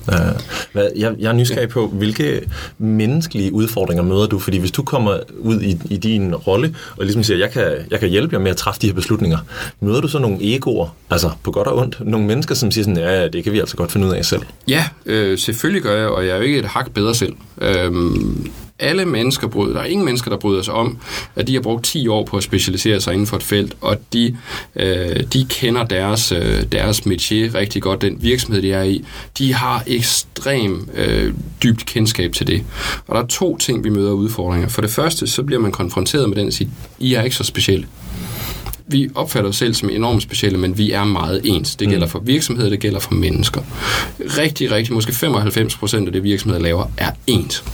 [0.74, 0.80] Ja.
[0.96, 2.40] Jeg, jeg er nysgerrig på, hvilke
[2.78, 4.38] menneskelige udfordringer møder du?
[4.38, 8.00] Fordi hvis du kommer ud i, i din rolle, og ligesom siger, jeg kan, jeg
[8.00, 9.38] kan hjælpe jer med at træffe de her beslutninger,
[9.80, 12.98] møder du så nogle egoer, altså på godt og ondt, nogle mennesker, som siger sådan,
[12.98, 14.42] ja, det kan vi altså godt finde ud af selv?
[14.68, 17.34] Ja, øh, selvfølgelig gør jeg, og jeg er jo ikke et hak bedre selv.
[17.60, 18.50] Øhm,
[18.82, 20.98] alle mennesker bryder, der er ingen mennesker, der bryder sig om,
[21.36, 23.96] at de har brugt 10 år på at specialisere sig inden for et felt, og
[24.12, 24.36] de,
[24.76, 29.04] øh, de kender deres, øh, deres métier rigtig godt, den virksomhed, de er i.
[29.38, 32.64] De har ekstrem øh, dybt kendskab til det.
[33.06, 34.68] Og der er to ting, vi møder udfordringer.
[34.68, 37.44] For det første, så bliver man konfronteret med den og siger, I er ikke så
[37.44, 37.86] specielle
[38.86, 41.76] vi opfatter os selv som enormt specielle, men vi er meget ens.
[41.76, 42.10] Det gælder mm.
[42.10, 43.60] for virksomheder, det gælder for mennesker.
[44.20, 47.64] Rigtig, rigtig, måske 95 procent af det, virksomheder laver, er ens.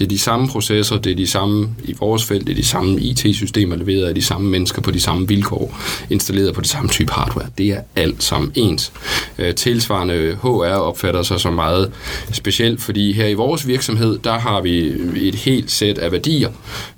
[0.00, 2.66] Det er de samme processer, det er de samme i vores felt, det er de
[2.66, 5.78] samme IT-systemer leveret af de samme mennesker på de samme vilkår,
[6.10, 7.46] installeret på det samme type hardware.
[7.58, 8.92] Det er alt sammen ens.
[9.38, 11.92] Øh, tilsvarende HR opfatter sig som meget
[12.32, 16.50] specielt, fordi her i vores virksomhed, der har vi et helt sæt af værdier,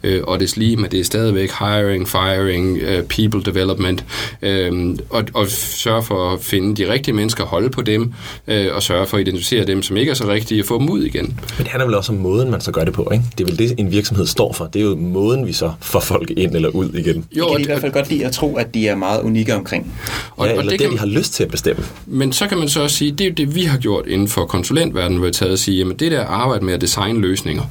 [0.03, 4.05] øh, og det er lige, men det er stadigvæk hiring, firing, øh, people development,
[5.11, 8.13] og, og sørge for at finde de rigtige mennesker, holde på dem,
[8.73, 11.03] og sørge for at identificere dem, som ikke er så rigtige, og få dem ud
[11.03, 11.25] igen.
[11.25, 13.25] Men det handler vel også om måden, man så gør det på, ikke?
[13.39, 14.67] Det er vel det, en virksomhed står for.
[14.67, 17.25] Det er jo måden, vi så får folk ind eller ud igen.
[17.33, 19.55] Jo, de kan i hvert fald godt lide at tro, at de er meget unikke
[19.55, 19.95] omkring.
[20.37, 21.85] Og, ja, eller og det, det kan, de har lyst til at bestemme.
[22.07, 24.29] Men så kan man så også sige, det er jo det, vi har gjort inden
[24.29, 27.63] for konsulentverdenen, hvor vi taget at sige, jamen det der arbejde med at designe løsninger,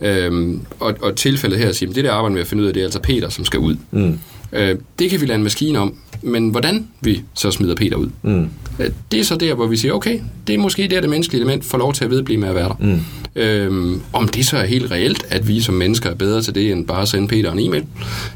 [0.00, 2.68] øhm, og, og tilfældet her at sige, jamen det der arbejde med at finde ud
[2.68, 3.76] af, det er altså Peter, som skal ud.
[3.90, 4.18] Mm
[4.54, 8.08] Øh, det kan vi lade en maskine om, men hvordan vi så smider Peter ud,
[8.22, 8.48] mm.
[8.78, 11.40] øh, det er så der, hvor vi siger, okay, det er måske der, det menneskelige
[11.40, 12.76] element får lov til at vedblive med at være der.
[12.80, 13.00] Mm.
[13.36, 16.72] Øhm, om det så er helt reelt, at vi som mennesker er bedre til det,
[16.72, 17.84] end bare at sende Peter en e-mail,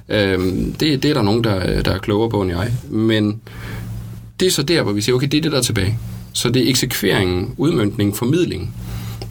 [0.08, 2.72] øhm, det, det er der nogen, der, der er klogere på end jeg.
[2.90, 3.40] Men
[4.40, 5.98] det er så der, hvor vi siger, okay, det er det, der er tilbage.
[6.32, 8.74] Så det er eksekveringen, udmyndning, formidling,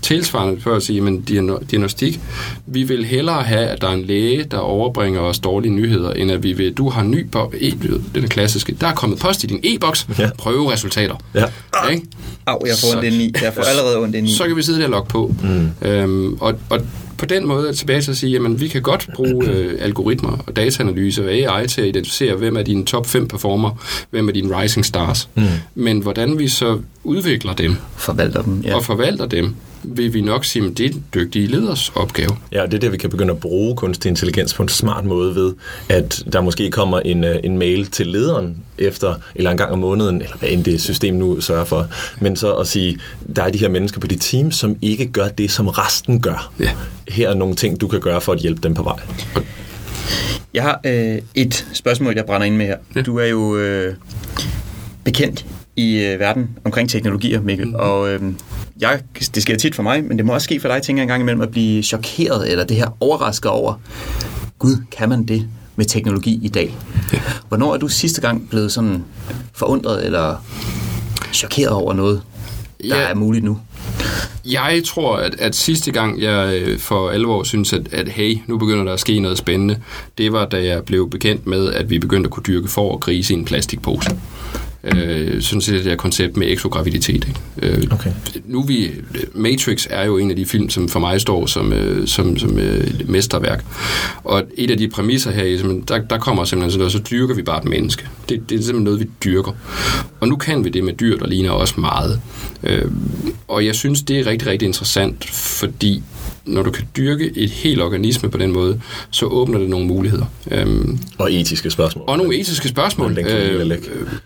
[0.07, 2.19] tilsvarende for at sige, men diagnostik,
[2.65, 6.31] vi vil hellere have, at der er en læge, der overbringer os dårlige nyheder, end
[6.31, 7.71] at vi vil, du har ny på, e,
[8.15, 10.29] det er klassiske, der er kommet post i din e-boks, ja.
[10.37, 11.15] prøve resultater.
[11.35, 11.45] Ja.
[11.83, 12.05] Ja, ikke?
[12.45, 13.33] Au, jeg får ondt i.
[13.41, 14.35] Jeg får allerede ondt i.
[14.35, 15.35] Så kan vi sidde der og logge på.
[15.43, 15.87] Mm.
[15.87, 16.81] Øhm, og, og
[17.17, 20.43] på den måde er tilbage til at sige, at vi kan godt bruge øh, algoritmer
[20.47, 23.71] og dataanalyse og AI til at identificere, hvem er dine top 5 performer,
[24.09, 25.29] hvem er dine rising stars.
[25.35, 25.43] Mm.
[25.75, 27.75] Men hvordan vi så udvikler dem.
[27.95, 28.75] Forvalter dem, ja.
[28.75, 32.29] Og forvalter dem, vil vi nok sige, at det er dygtige leders opgave.
[32.51, 35.35] Ja, det er der, vi kan begynde at bruge kunstig intelligens på en smart måde
[35.35, 35.53] ved,
[35.89, 39.79] at der måske kommer en, øh, en mail til lederen efter, eller en gang om
[39.79, 41.87] måneden, eller hvad end det system nu sørger for,
[42.19, 42.99] men så at sige,
[43.35, 46.51] der er de her mennesker på dit team, som ikke gør det, som resten gør.
[46.59, 46.71] Ja.
[47.07, 48.99] Her er nogle ting, du kan gøre for at hjælpe dem på vej.
[50.53, 52.77] Jeg har øh, et spørgsmål, jeg brænder ind med her.
[52.95, 53.01] Ja.
[53.01, 53.95] Du er jo øh,
[55.03, 57.75] bekendt i øh, verden omkring teknologier, Mikkel, mm.
[57.75, 58.21] og øh,
[58.79, 59.01] jeg,
[59.35, 61.07] det sker tit for mig, men det må også ske for dig, tænker jeg en
[61.07, 63.73] gang imellem, at blive chokeret, eller det her overrasket over,
[64.59, 66.77] gud, kan man det med teknologi i dag?
[67.13, 67.21] Ja.
[67.47, 69.03] Hvornår er du sidste gang blevet sådan
[69.53, 70.45] forundret eller
[71.33, 72.21] chokeret over noget,
[72.81, 73.09] der ja.
[73.09, 73.59] er muligt nu?
[74.45, 78.57] Jeg tror, at, at sidste gang, jeg øh, for alvor synes, at, at hey, nu
[78.57, 79.79] begynder der at ske noget spændende,
[80.17, 82.99] det var, da jeg blev bekendt med, at vi begyndte at kunne dyrke for og
[82.99, 84.09] grise i en plastikpose
[84.95, 87.27] øh, sådan set det her koncept med exograviditet.
[87.27, 87.75] Ikke?
[87.77, 88.11] Øh, okay.
[88.45, 88.91] Nu vi,
[89.33, 92.59] Matrix er jo en af de film, som for mig står som, øh, som, som
[92.59, 93.65] øh, mesterværk.
[94.23, 97.41] Og et af de præmisser her, der, der kommer simpelthen sådan noget, så dyrker vi
[97.41, 98.07] bare et menneske.
[98.29, 99.51] Det, det er simpelthen noget, vi dyrker.
[100.19, 102.21] Og nu kan vi det med dyr, der ligner også meget.
[102.63, 102.91] Øh,
[103.47, 106.03] og jeg synes, det er rigtig, rigtig interessant, fordi
[106.47, 110.25] når du kan dyrke et helt organisme på den måde, så åbner det nogle muligheder.
[110.51, 112.03] Øhm, og etiske spørgsmål.
[112.07, 113.19] Og nogle etiske spørgsmål.
[113.19, 113.77] Øh,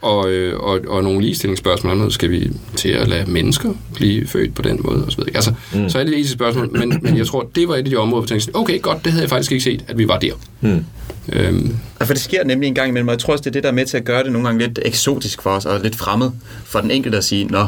[0.01, 1.97] og, øh, og, og nogle ligestillingsspørgsmål.
[1.97, 5.05] Noget skal vi til at lade mennesker blive født på den måde.
[5.05, 5.36] Og så, videre.
[5.36, 5.89] Altså, mm.
[5.89, 6.77] så er det etiske spørgsmål.
[6.79, 9.03] Men, men jeg tror, det var et af de områder, hvor jeg tænkte, okay, godt,
[9.03, 10.34] det havde jeg faktisk ikke set, at vi var der.
[10.62, 10.86] Mm.
[11.34, 11.75] Øhm.
[12.01, 13.69] For det sker nemlig en gang imellem, og jeg tror også, det er det, der
[13.69, 16.31] er med til at gøre det nogle gange lidt eksotisk for os, og lidt fremmed
[16.65, 17.65] for den enkelte at sige, nå,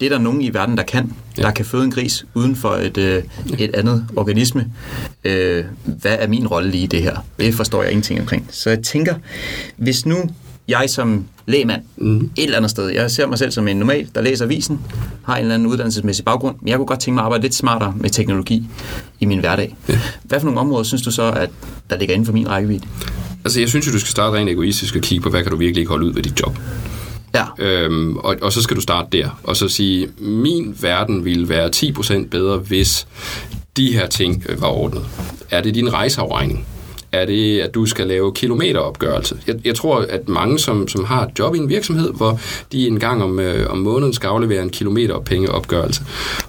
[0.00, 1.12] det er der nogen i verden, der kan.
[1.38, 1.42] Ja.
[1.42, 3.22] Der kan føde en gris uden for et, øh,
[3.58, 4.72] et andet organisme.
[5.24, 7.16] Øh, hvad er min rolle lige i det her?
[7.38, 8.48] Det forstår jeg ingenting omkring.
[8.50, 9.14] Så jeg tænker,
[9.76, 10.16] hvis nu
[10.68, 12.30] jeg som lægmand mm.
[12.36, 14.80] et eller andet sted, jeg ser mig selv som en normal, der læser avisen,
[15.24, 17.54] har en eller anden uddannelsesmæssig baggrund, men jeg kunne godt tænke mig at arbejde lidt
[17.54, 18.68] smartere med teknologi
[19.20, 19.76] i min hverdag.
[19.88, 20.00] Ja.
[20.22, 21.50] Hvad for nogle områder synes du så, at
[21.90, 22.86] der ligger inden for min rækkevidde?
[23.44, 25.56] Altså, jeg synes jo, du skal starte rent egoistisk og kigge på, hvad kan du
[25.56, 26.58] virkelig ikke holde ud ved dit job.
[27.36, 27.44] Ja.
[27.58, 31.70] Øhm, og, og så skal du starte der, og så sige, min verden ville være
[31.76, 33.06] 10% bedre, hvis
[33.76, 35.06] de her ting øh, var ordnet.
[35.50, 36.66] Er det din rejseafregning?
[37.12, 39.38] Er det, at du skal lave kilometeropgørelse?
[39.46, 42.40] Jeg, jeg tror, at mange, som, som har et job i en virksomhed, hvor
[42.72, 46.02] de en gang om, øh, om måneden skal aflevere en kilometerpengeopgørelse,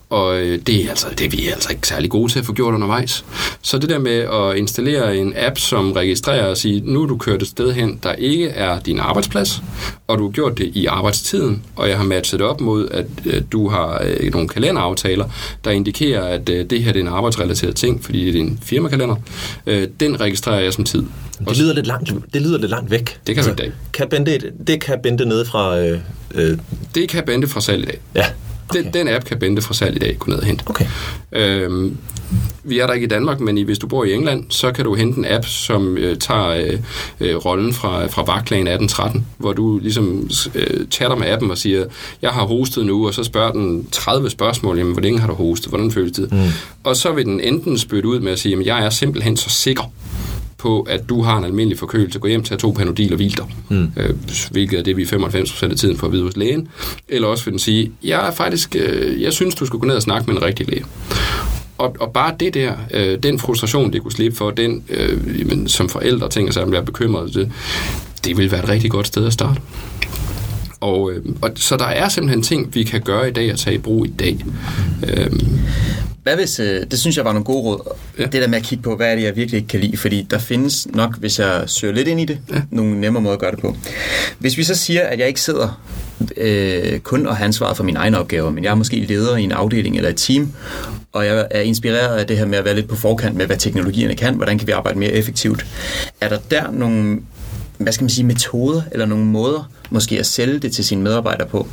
[0.10, 2.46] og øh, det er altså det er vi er altså ikke særlig gode til at
[2.46, 3.26] få gjort undervejs.
[3.62, 7.18] Så det der med at installere en app, som registrerer og siger, nu er du
[7.18, 9.62] kørt et sted hen, der ikke er din arbejdsplads,
[10.08, 13.42] og du har gjort det i arbejdstiden, og jeg har matchet op mod, at øh,
[13.52, 15.26] du har øh, nogle kalenderaftaler,
[15.64, 18.60] der indikerer, at øh, det her det er en arbejdsrelateret ting, fordi det er din
[18.64, 19.16] firmakalender.
[19.68, 21.04] Øh, den registrerer jeg som tid.
[21.40, 23.20] Det lyder lidt langt, det lyder lidt langt væk.
[23.28, 23.72] Det kan altså, vi i dag.
[23.94, 25.80] Kan Bente, det kan Bente nede fra...
[25.80, 26.00] Øh,
[26.36, 26.58] øh.
[26.96, 28.00] Det kan Bente fra salg i dag.
[28.16, 28.26] Ja.
[28.70, 28.84] Okay.
[28.84, 30.64] Den, den app kan Bente fra salg i dag gå ned og hente.
[30.68, 30.86] Okay.
[31.32, 31.98] Øhm,
[32.64, 34.96] vi er der ikke i Danmark, men hvis du bor i England, så kan du
[34.96, 36.80] hente en app, som øh, tager øh,
[37.20, 41.86] øh, rollen fra, fra vagtlagen 1813, hvor du ligesom øh, chatter med appen og siger,
[42.22, 45.34] jeg har hostet nu, og så spørger den 30 spørgsmål, jamen, hvor længe har du
[45.34, 46.32] hostet, hvordan føles det?
[46.32, 46.40] Mm.
[46.84, 49.50] Og så vil den enten spytte ud med at sige, jamen, jeg er simpelthen så
[49.50, 49.92] sikker
[50.58, 53.38] på, at du har en almindelig forkølelse, gå hjem til at to panodil og hvil
[53.38, 53.46] dig.
[53.70, 53.92] Mm.
[53.98, 54.16] Øh,
[54.52, 56.68] hvilket er det, vi 95% af tiden får at vide hos lægen.
[57.10, 59.96] Eller også vil den sige, jeg er faktisk, øh, jeg synes, du skulle gå ned
[59.96, 60.86] og snakke med en rigtig læge.
[61.78, 65.90] Og, og bare det der, øh, den frustration, det kunne slippe for, den, øh, som
[65.90, 67.52] forældre tænker sig, at bliver bekymret, det,
[68.26, 69.62] det vil være et rigtig godt sted at starte.
[70.80, 73.76] Og, øh, og så der er simpelthen ting, vi kan gøre i dag og tage
[73.76, 74.46] i brug i dag.
[75.08, 75.32] Øh,
[76.24, 78.24] hvad hvis, øh, det synes jeg var nogle gode råd, ja.
[78.24, 80.28] det der med at kigge på, hvad er det, jeg virkelig ikke kan lide, fordi
[80.30, 82.62] der findes nok, hvis jeg søger lidt ind i det, ja.
[82.72, 83.76] nogle nemmere måder at gøre det på.
[84.40, 85.82] Hvis vi så siger, at jeg ikke sidder
[86.38, 89.44] øh, kun og har ansvaret for mine egne opgaver, men jeg er måske leder i
[89.44, 90.52] en afdeling eller et team,
[91.12, 93.58] og jeg er inspireret af det her med at være lidt på forkant med, hvad
[93.58, 95.66] teknologierne kan, hvordan kan vi arbejde mere effektivt.
[96.22, 97.20] Er der der nogle
[97.78, 101.48] hvad skal man sige, metoder eller nogle måder måske at sælge det til sine medarbejdere
[101.48, 101.68] på,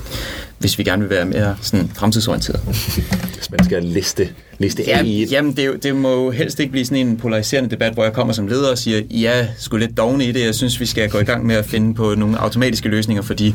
[0.58, 2.60] hvis vi gerne vil være mere sådan fremtidsorienteret.
[3.34, 5.32] Hvis man skal liste, liste Ja, i et.
[5.32, 8.32] jamen, det, det må jo helst ikke blive sådan en polariserende debat, hvor jeg kommer
[8.32, 11.18] som leder og siger, ja, skulle lidt dogne i det, jeg synes, vi skal gå
[11.18, 13.54] i gang med at finde på nogle automatiske løsninger for de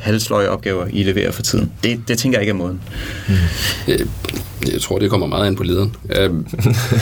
[0.00, 1.72] halvsløje opgaver, I leverer for tiden.
[1.84, 2.80] Det, det tænker jeg ikke er måden.
[3.88, 4.00] Øh,
[4.72, 5.96] Jeg tror, det kommer meget an på lederen.
[6.10, 6.30] Øh,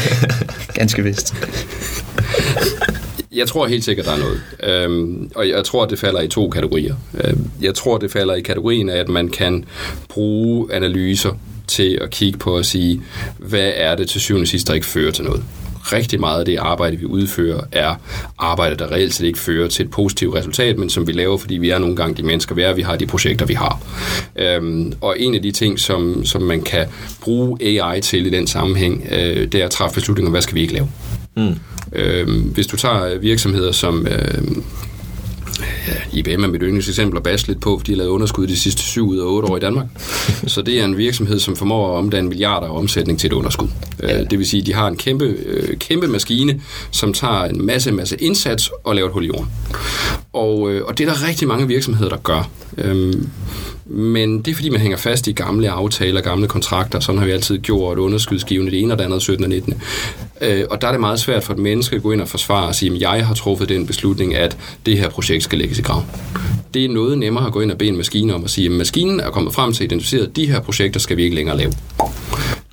[0.75, 1.35] Ganske vist.
[3.33, 4.41] Jeg tror helt sikkert, der er noget.
[4.63, 6.95] Øhm, og jeg tror, det falder i to kategorier.
[7.25, 9.65] Øhm, jeg tror, det falder i kategorien af, at man kan
[10.09, 11.33] bruge analyser
[11.67, 13.03] til at kigge på og sige,
[13.39, 15.43] hvad er det til syvende og sidst, der ikke fører til noget.
[15.93, 17.95] Rigtig meget af det arbejde, vi udfører, er
[18.39, 21.55] arbejde, der reelt set ikke fører til et positivt resultat, men som vi laver, fordi
[21.55, 23.83] vi er nogle gange de mennesker, vi er, vi har de projekter, vi har.
[24.37, 26.87] Øhm, og en af de ting, som, som man kan
[27.21, 30.61] bruge AI til i den sammenhæng, øh, det er at træffe beslutninger, hvad skal vi
[30.61, 30.89] ikke lave.
[31.37, 31.55] Mm.
[31.93, 34.57] Øh, hvis du tager virksomheder som øh,
[35.89, 38.57] ja, IBM er mit yndlingseksempel at basse lidt på, fordi de har lavet underskud de
[38.57, 39.87] sidste 7 ud af 8 år i Danmark.
[40.47, 43.69] Så det er en virksomhed, som formår at omdanne milliarder af omsætning til et underskud.
[44.03, 44.25] Ja.
[44.25, 47.93] Det vil sige, at de har en kæmpe, øh, kæmpe maskine, som tager en masse,
[47.93, 49.47] masse indsats og laver et hul i jorden.
[50.33, 52.51] Og, øh, og det er der rigtig mange virksomheder, der gør.
[53.91, 57.01] Men det er fordi, man hænger fast i gamle aftaler, gamle kontrakter.
[57.01, 59.75] Sådan har vi altid gjort underskudsgivende det ene og det andet 17 og 19.
[60.41, 62.67] Øh, og der er det meget svært for et menneske at gå ind og forsvare
[62.67, 65.83] og sige, at jeg har truffet den beslutning, at det her projekt skal lægges i
[65.83, 66.03] grav.
[66.75, 68.73] Det er noget nemmere at gå ind og bede en maskine om at sige, at
[68.73, 71.57] maskinen er kommet frem til at identificere, at de her projekter skal vi ikke længere
[71.57, 71.73] lave.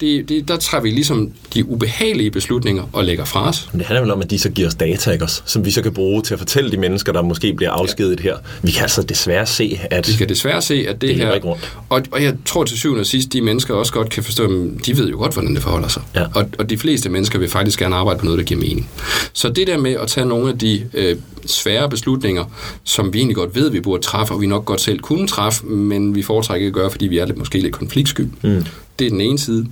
[0.02, 3.70] Det, det, der tager vi ligesom de ubehagelige beslutninger og lægger fra os.
[3.72, 5.42] Men det handler vel om, at de så giver os data, ikke også?
[5.46, 8.38] Som vi så kan bruge til at fortælle de mennesker, der måske bliver afskediget her.
[8.64, 10.08] Vi kan altså desværre se, at...
[10.08, 11.40] Vi kan desværre se, at det, Det her...
[11.40, 11.78] rundt.
[11.90, 14.86] Og, og jeg tror til syvende og sidst, de mennesker også godt kan forstå, at
[14.86, 16.02] de ved jo godt, hvordan det forholder sig.
[16.16, 16.26] Ja.
[16.36, 18.90] Og, og de fleste mennesker vil faktisk gerne arbejde på noget, der giver mening.
[19.34, 22.46] Så det der med at tage nogle af de øh, svære beslutninger,
[22.84, 25.66] som vi egentlig godt ved, vi burde træffe, og vi nok godt selv kunne træffe,
[25.66, 28.22] men vi foretrækker ikke at gøre, fordi vi er lidt, måske lidt konfliktsky.
[28.42, 28.66] Mm.
[29.00, 29.66] Det er den ene side.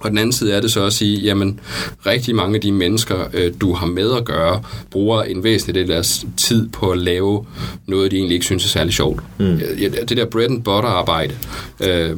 [0.00, 1.60] Og den anden side er det så at sige, jamen
[2.06, 5.82] rigtig mange af de mennesker, øh, du har med at gøre, bruger en væsentlig del
[5.82, 7.46] af deres tid på at lave
[7.86, 9.22] noget, de egentlig ikke synes er særlig sjovt.
[9.38, 9.60] Mm.
[10.08, 11.34] Det der bread and butter arbejde,
[11.80, 12.16] øh,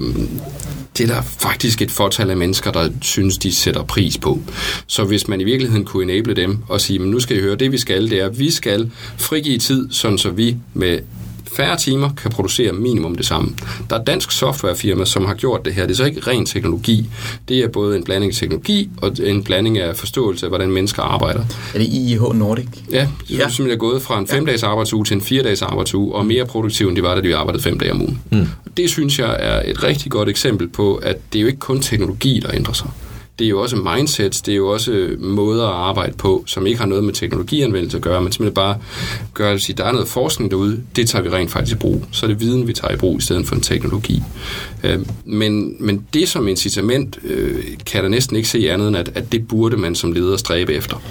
[0.98, 4.40] det er der faktisk et fortal af mennesker, der synes, de sætter pris på.
[4.86, 7.56] Så hvis man i virkeligheden kunne enable dem og sige, men nu skal I høre,
[7.56, 10.98] det vi skal, det er, at vi skal frigive tid, sådan så vi med
[11.56, 13.50] færre timer kan producere minimum det samme.
[13.90, 15.82] Der er et dansk softwarefirma, som har gjort det her.
[15.82, 17.06] Det er så ikke ren teknologi.
[17.48, 21.02] Det er både en blanding af teknologi og en blanding af forståelse af, hvordan mennesker
[21.02, 21.40] arbejder.
[21.74, 22.66] Er det IIH Nordic?
[22.90, 23.36] Ja, Ja.
[23.36, 23.48] ja.
[23.48, 26.96] som er gået fra en fem-dages arbejdsuge til en fire-dages arbejdsuge, og mere produktiv, end
[26.96, 28.20] de var, da de arbejdede fem dage om ugen.
[28.32, 28.46] Mm.
[28.76, 31.80] Det synes jeg er et rigtig godt eksempel på, at det er jo ikke kun
[31.80, 32.88] teknologi, der ændrer sig.
[33.38, 36.78] Det er jo også mindsets, det er jo også måder at arbejde på, som ikke
[36.80, 38.76] har noget med teknologianvendelse at gøre, men simpelthen bare
[39.34, 42.04] gør at sige, der er noget forskning derude, det tager vi rent faktisk i brug.
[42.12, 44.22] Så er det viden, vi tager i brug, i stedet for en teknologi.
[44.84, 49.10] Øh, Men, men det som incitament øh, kan der næsten ikke se andet end, at,
[49.14, 51.02] at det burde man som leder stræbe efter.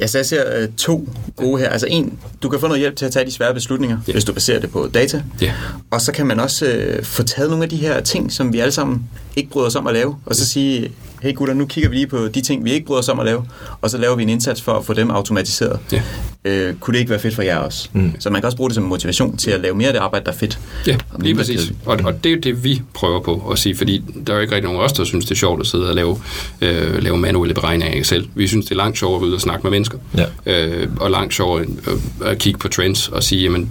[0.00, 1.68] Ja, så jeg ser øh, to gode her.
[1.68, 4.12] Altså en, du kan få noget hjælp til at tage de svære beslutninger, Ja.
[4.12, 5.22] hvis du baserer det på data.
[5.40, 5.52] Ja.
[5.90, 8.58] Og så kan man også øh, få taget nogle af de her ting, som vi
[8.60, 9.02] alle sammen
[9.36, 10.90] ikke bryder os om at lave, og så sige,
[11.22, 13.26] hey gutter, nu kigger vi lige på de ting, vi ikke bryder os om at
[13.26, 13.44] lave,
[13.80, 15.78] og så laver vi en indsats for at få dem automatiseret.
[15.92, 16.02] Ja.
[16.44, 17.88] Øh, kunne det ikke være fedt for jer også?
[17.92, 18.12] Mm.
[18.18, 20.24] Så man kan også bruge det som motivation til at lave mere af det arbejde,
[20.24, 20.58] der er fedt.
[20.86, 21.72] Ja, lige præcis.
[21.86, 24.42] Og, og det er jo det, vi prøver på at sige, fordi der er jo
[24.42, 26.18] ikke rigtig nogen af os, der synes, det er sjovt at sidde og lave,
[26.60, 28.28] øh, lave manuelle beregninger af Excel.
[28.34, 29.98] Vi synes, det er langt sjovere at ude og snakke med mennesker.
[30.16, 30.24] Ja.
[30.46, 33.70] Øh, og langt sjovere øh, at kigge på trends og sige, jamen,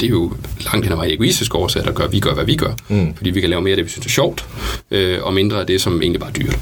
[0.00, 0.32] det er jo
[0.64, 2.72] langt hen ad vejen egoistisk årsag, der gør, at vi gør, hvad vi gør.
[2.88, 3.14] Mm.
[3.16, 4.44] Fordi vi kan lave mere af det, vi synes er sjovt,
[4.90, 6.58] øh, og mindre af det, som egentlig bare er dyrt.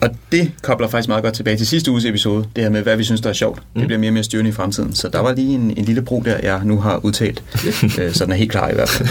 [0.00, 2.96] Og det kobler faktisk meget godt tilbage til sidste uges episode, det her med, hvad
[2.96, 3.62] vi synes, der er sjovt.
[3.74, 3.80] Mm.
[3.80, 4.94] Det bliver mere og mere styrende i fremtiden.
[4.94, 7.42] Så der var lige en, en lille bro der, jeg nu har udtalt.
[8.00, 9.08] øh, så den er helt klar i hvert fald.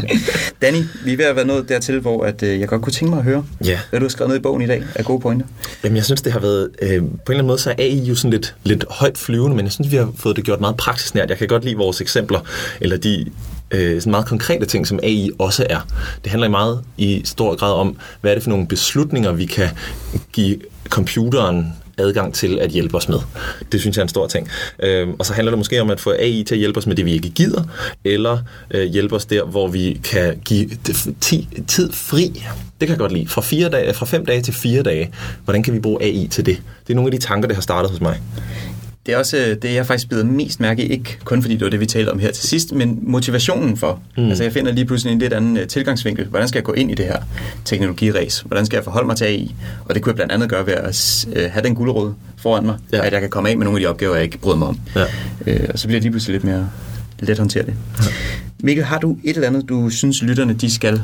[0.62, 3.10] Danny, vi er ved at være nået dertil, hvor at, øh, jeg godt kunne tænke
[3.10, 3.78] mig at høre, Ja.
[3.90, 5.46] hvad du har skrevet ned i bogen i dag af gode pointer.
[5.84, 6.68] Jamen, jeg synes, det har været...
[6.82, 9.56] Øh, på en eller anden måde, så er AI jo sådan lidt, lidt højt flyvende,
[9.56, 11.30] men jeg synes, vi har fået det gjort meget praksisnært.
[11.30, 12.40] Jeg kan godt lide vores eksempler,
[12.80, 13.26] eller de
[13.72, 15.80] øh, sådan meget konkrete ting, som AI også er.
[16.24, 19.68] Det handler meget i stor grad om, hvad er det for nogle beslutninger, vi kan
[20.32, 20.56] give
[20.88, 23.18] computeren adgang til at hjælpe os med.
[23.72, 24.48] Det synes jeg er en stor ting.
[24.82, 26.96] Øh, og så handler det måske om at få AI til at hjælpe os med
[26.96, 27.62] det, vi ikke gider,
[28.04, 28.38] eller
[28.70, 32.24] øh, hjælpe os der, hvor vi kan give det- ti, tid fri.
[32.80, 33.28] Det kan jeg godt lide.
[33.28, 35.12] Fra, fire dage, fra fem dage til fire dage.
[35.44, 36.56] Hvordan kan vi bruge AI til det?
[36.86, 38.20] Det er nogle af de tanker, der har startet hos mig
[39.06, 41.70] det er også øh, det, jeg faktisk bider mest mærke ikke kun fordi det var
[41.70, 44.00] det, vi talte om her til sidst, men motivationen for.
[44.16, 44.28] Mm.
[44.28, 46.26] Altså jeg finder lige pludselig en lidt anden uh, tilgangsvinkel.
[46.26, 47.16] Hvordan skal jeg gå ind i det her
[47.64, 48.40] teknologiræs?
[48.40, 49.54] Hvordan skal jeg forholde mig til AI?
[49.84, 52.76] Og det kunne jeg blandt andet gøre ved at uh, have den guldråd foran mig,
[52.92, 53.06] ja.
[53.06, 54.80] at jeg kan komme af med nogle af de opgaver, jeg ikke bryder mig om.
[54.96, 55.02] Ja.
[55.46, 56.70] Uh, og så bliver det lige pludselig lidt mere
[57.20, 57.76] let håndterligt.
[57.98, 58.04] Ja.
[58.60, 61.02] Mikkel, har du et eller andet, du synes, lytterne de skal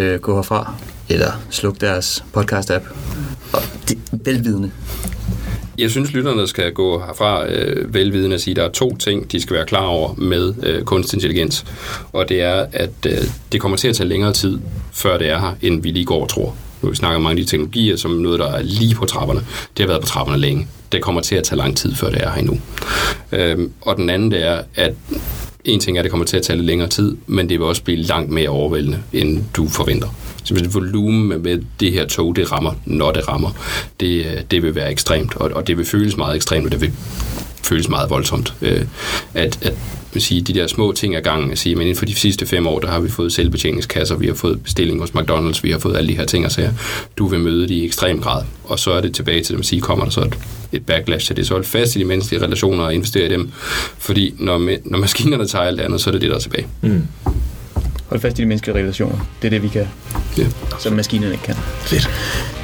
[0.00, 0.74] uh, gå herfra?
[1.08, 2.82] Eller slukke deres podcast-app?
[3.52, 4.70] Og det, velvidende.
[5.78, 9.32] Jeg synes, lytterne skal gå herfra øh, velvidende at sige, at der er to ting,
[9.32, 11.64] de skal være klar over med øh, kunstig intelligens.
[12.12, 13.18] Og det er, at øh,
[13.52, 14.58] det kommer til at tage længere tid,
[14.92, 16.56] før det er her, end vi lige går og tror.
[16.82, 19.40] Nu snakker om mange af de teknologier, som noget, der er lige på trapperne.
[19.76, 20.66] Det har været på trapperne længe.
[20.92, 22.60] Det kommer til at tage lang tid, før det er her endnu.
[23.32, 24.94] Øhm, og den anden, det er, at
[25.64, 27.66] en ting er, at det kommer til at tage lidt længere tid, men det vil
[27.66, 30.08] også blive langt mere overvældende, end du forventer.
[30.48, 33.50] Så volumen med det her tog, det rammer, når det rammer,
[34.00, 36.80] det, øh, det vil være ekstremt, og, og det vil føles meget ekstremt, og det
[36.80, 36.92] vil
[37.62, 38.54] føles meget voldsomt.
[38.62, 38.84] Øh,
[39.34, 39.74] at, at
[40.12, 42.46] man sige, de der små ting ad gangen, at sige, men inden for de sidste
[42.46, 45.78] fem år, der har vi fået selvbetjeningskasser, vi har fået bestilling hos McDonald's, vi har
[45.78, 46.72] fået alle de her ting og sager.
[47.16, 48.44] Du vil møde det i ekstrem grad.
[48.64, 50.38] Og så er det tilbage til dem at sige, kommer der så et,
[50.72, 51.46] et backlash til det.
[51.46, 53.50] Så hold fast i de menneskelige relationer og investere i dem,
[53.98, 56.66] fordi når, når maskinerne tager alt andet, så er det det, der er tilbage.
[56.82, 57.02] Mm.
[58.08, 59.18] Hold fast i de menneskelige relationer.
[59.42, 59.88] Det er det, vi kan,
[60.38, 60.46] ja.
[60.78, 61.54] som maskinerne ikke kan.
[61.80, 62.10] Fedt.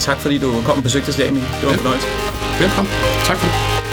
[0.01, 2.07] Tak fordi du kom og besøgte os i dag, Det var en fornøjelse.
[2.61, 2.93] Velkommen.
[3.27, 3.84] Tak for det.